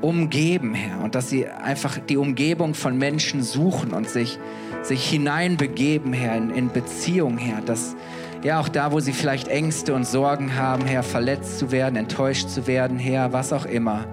umgeben, 0.00 0.74
Herr, 0.74 1.02
und 1.02 1.14
dass 1.14 1.28
sie 1.28 1.46
einfach 1.46 1.98
die 1.98 2.16
Umgebung 2.16 2.74
von 2.74 2.96
Menschen 2.96 3.42
suchen 3.42 3.92
und 3.92 4.08
sich, 4.08 4.38
sich 4.82 5.08
hineinbegeben, 5.08 6.12
Herr, 6.12 6.36
in, 6.36 6.50
in 6.50 6.72
Beziehung, 6.72 7.38
Herr, 7.38 7.60
dass 7.60 7.96
ja 8.42 8.60
auch 8.60 8.68
da, 8.68 8.92
wo 8.92 9.00
sie 9.00 9.12
vielleicht 9.12 9.48
Ängste 9.48 9.94
und 9.94 10.06
Sorgen 10.06 10.56
haben, 10.56 10.86
Herr, 10.86 11.02
verletzt 11.02 11.58
zu 11.58 11.70
werden, 11.70 11.96
enttäuscht 11.96 12.48
zu 12.48 12.66
werden, 12.66 12.98
Herr, 12.98 13.32
was 13.32 13.52
auch 13.52 13.66
immer. 13.66 14.06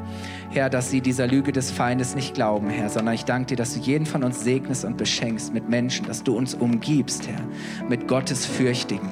Herr, 0.49 0.69
dass 0.69 0.89
sie 0.89 1.01
dieser 1.01 1.27
Lüge 1.27 1.51
des 1.51 1.71
Feindes 1.71 2.15
nicht 2.15 2.33
glauben, 2.33 2.69
Herr, 2.69 2.89
sondern 2.89 3.13
ich 3.13 3.25
danke 3.25 3.47
dir, 3.47 3.57
dass 3.57 3.73
du 3.73 3.79
jeden 3.79 4.05
von 4.05 4.23
uns 4.23 4.43
segnest 4.43 4.85
und 4.85 4.97
beschenkst 4.97 5.53
mit 5.53 5.69
Menschen, 5.69 6.05
dass 6.07 6.23
du 6.23 6.35
uns 6.35 6.53
umgibst, 6.55 7.27
Herr, 7.27 7.41
mit 7.87 8.07
Gottesfürchtigen, 8.07 9.11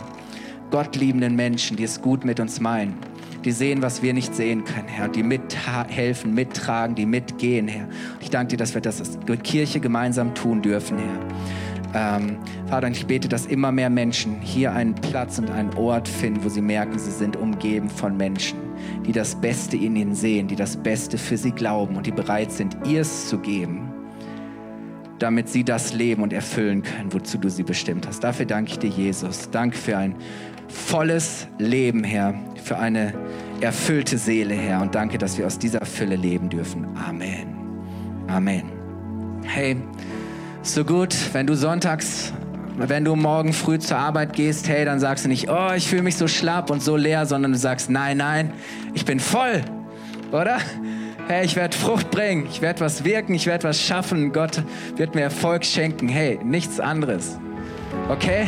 gottliebenden 0.71 1.35
Menschen, 1.35 1.77
die 1.77 1.83
es 1.83 2.01
gut 2.01 2.25
mit 2.25 2.39
uns 2.39 2.59
meinen 2.59 2.97
die 3.45 3.51
sehen, 3.51 3.81
was 3.83 4.01
wir 4.01 4.13
nicht 4.13 4.35
sehen 4.35 4.65
können, 4.65 4.87
Herr, 4.87 5.07
die 5.07 5.21
mithelfen, 5.21 6.33
mittragen, 6.33 6.95
die 6.95 7.05
mitgehen, 7.05 7.67
Herr. 7.67 7.87
Ich 8.19 8.31
danke 8.31 8.51
dir, 8.51 8.57
dass 8.57 8.73
wir 8.73 8.81
das 8.81 8.99
als 8.99 9.19
Kirche 9.43 9.79
gemeinsam 9.79 10.33
tun 10.33 10.63
dürfen, 10.63 10.97
Herr. 10.97 12.17
Ähm, 12.17 12.37
Vater, 12.67 12.89
ich 12.89 13.05
bete, 13.05 13.29
dass 13.29 13.45
immer 13.45 13.71
mehr 13.71 13.89
Menschen 13.89 14.41
hier 14.41 14.73
einen 14.73 14.95
Platz 14.95 15.37
und 15.37 15.49
einen 15.51 15.73
Ort 15.75 16.07
finden, 16.07 16.43
wo 16.43 16.49
sie 16.49 16.61
merken, 16.61 16.97
sie 16.97 17.11
sind 17.11 17.37
umgeben 17.37 17.89
von 17.89 18.17
Menschen, 18.17 18.57
die 19.05 19.11
das 19.11 19.35
Beste 19.35 19.77
in 19.77 19.95
ihnen 19.95 20.15
sehen, 20.15 20.47
die 20.47 20.57
das 20.57 20.75
Beste 20.75 21.17
für 21.17 21.37
sie 21.37 21.51
glauben 21.51 21.95
und 21.95 22.05
die 22.05 22.11
bereit 22.11 22.51
sind, 22.51 22.75
ihrs 22.85 23.29
zu 23.29 23.37
geben, 23.37 23.93
damit 25.19 25.47
sie 25.47 25.63
das 25.63 25.93
leben 25.93 26.23
und 26.23 26.33
erfüllen 26.33 26.81
können, 26.81 27.13
wozu 27.13 27.37
du 27.37 27.49
sie 27.49 27.63
bestimmt 27.63 28.07
hast. 28.07 28.23
Dafür 28.23 28.45
danke 28.45 28.71
ich 28.71 28.79
dir, 28.79 28.89
Jesus. 28.89 29.49
Danke 29.51 29.77
für 29.77 29.97
ein 29.97 30.15
volles 30.67 31.47
Leben, 31.59 32.03
Herr, 32.03 32.33
für 32.65 32.79
eine 32.79 33.13
erfüllte 33.61 34.17
Seele, 34.17 34.55
Herr. 34.55 34.81
Und 34.81 34.95
danke, 34.95 35.19
dass 35.19 35.37
wir 35.37 35.45
aus 35.45 35.59
dieser 35.59 35.85
Fülle 35.85 36.15
leben 36.15 36.49
dürfen. 36.49 36.87
Amen. 36.97 37.55
Amen. 38.27 38.63
Hey, 39.43 39.77
so 40.63 40.83
gut, 40.83 41.15
wenn 41.33 41.45
du 41.45 41.55
sonntags, 41.55 42.33
wenn 42.77 43.05
du 43.05 43.15
morgen 43.15 43.53
früh 43.53 43.77
zur 43.77 43.97
Arbeit 43.97 44.33
gehst, 44.33 44.67
hey, 44.67 44.83
dann 44.83 44.99
sagst 44.99 45.25
du 45.25 45.29
nicht, 45.29 45.47
oh, 45.47 45.73
ich 45.75 45.87
fühle 45.87 46.01
mich 46.01 46.17
so 46.17 46.27
schlapp 46.27 46.71
und 46.71 46.81
so 46.81 46.95
leer, 46.95 47.27
sondern 47.27 47.51
du 47.51 47.57
sagst, 47.57 47.91
nein, 47.91 48.17
nein, 48.17 48.51
ich 48.95 49.05
bin 49.05 49.19
voll, 49.19 49.61
oder? 50.31 50.57
Hey, 51.27 51.45
ich 51.45 51.55
werde 51.55 51.77
Frucht 51.77 52.09
bringen, 52.09 52.47
ich 52.49 52.63
werde 52.63 52.79
was 52.79 53.05
wirken, 53.05 53.35
ich 53.35 53.45
werde 53.45 53.65
was 53.65 53.79
schaffen, 53.79 54.33
Gott 54.33 54.63
wird 54.95 55.13
mir 55.13 55.21
Erfolg 55.21 55.65
schenken. 55.65 56.07
Hey, 56.07 56.39
nichts 56.43 56.79
anderes. 56.79 57.37
Okay? 58.09 58.47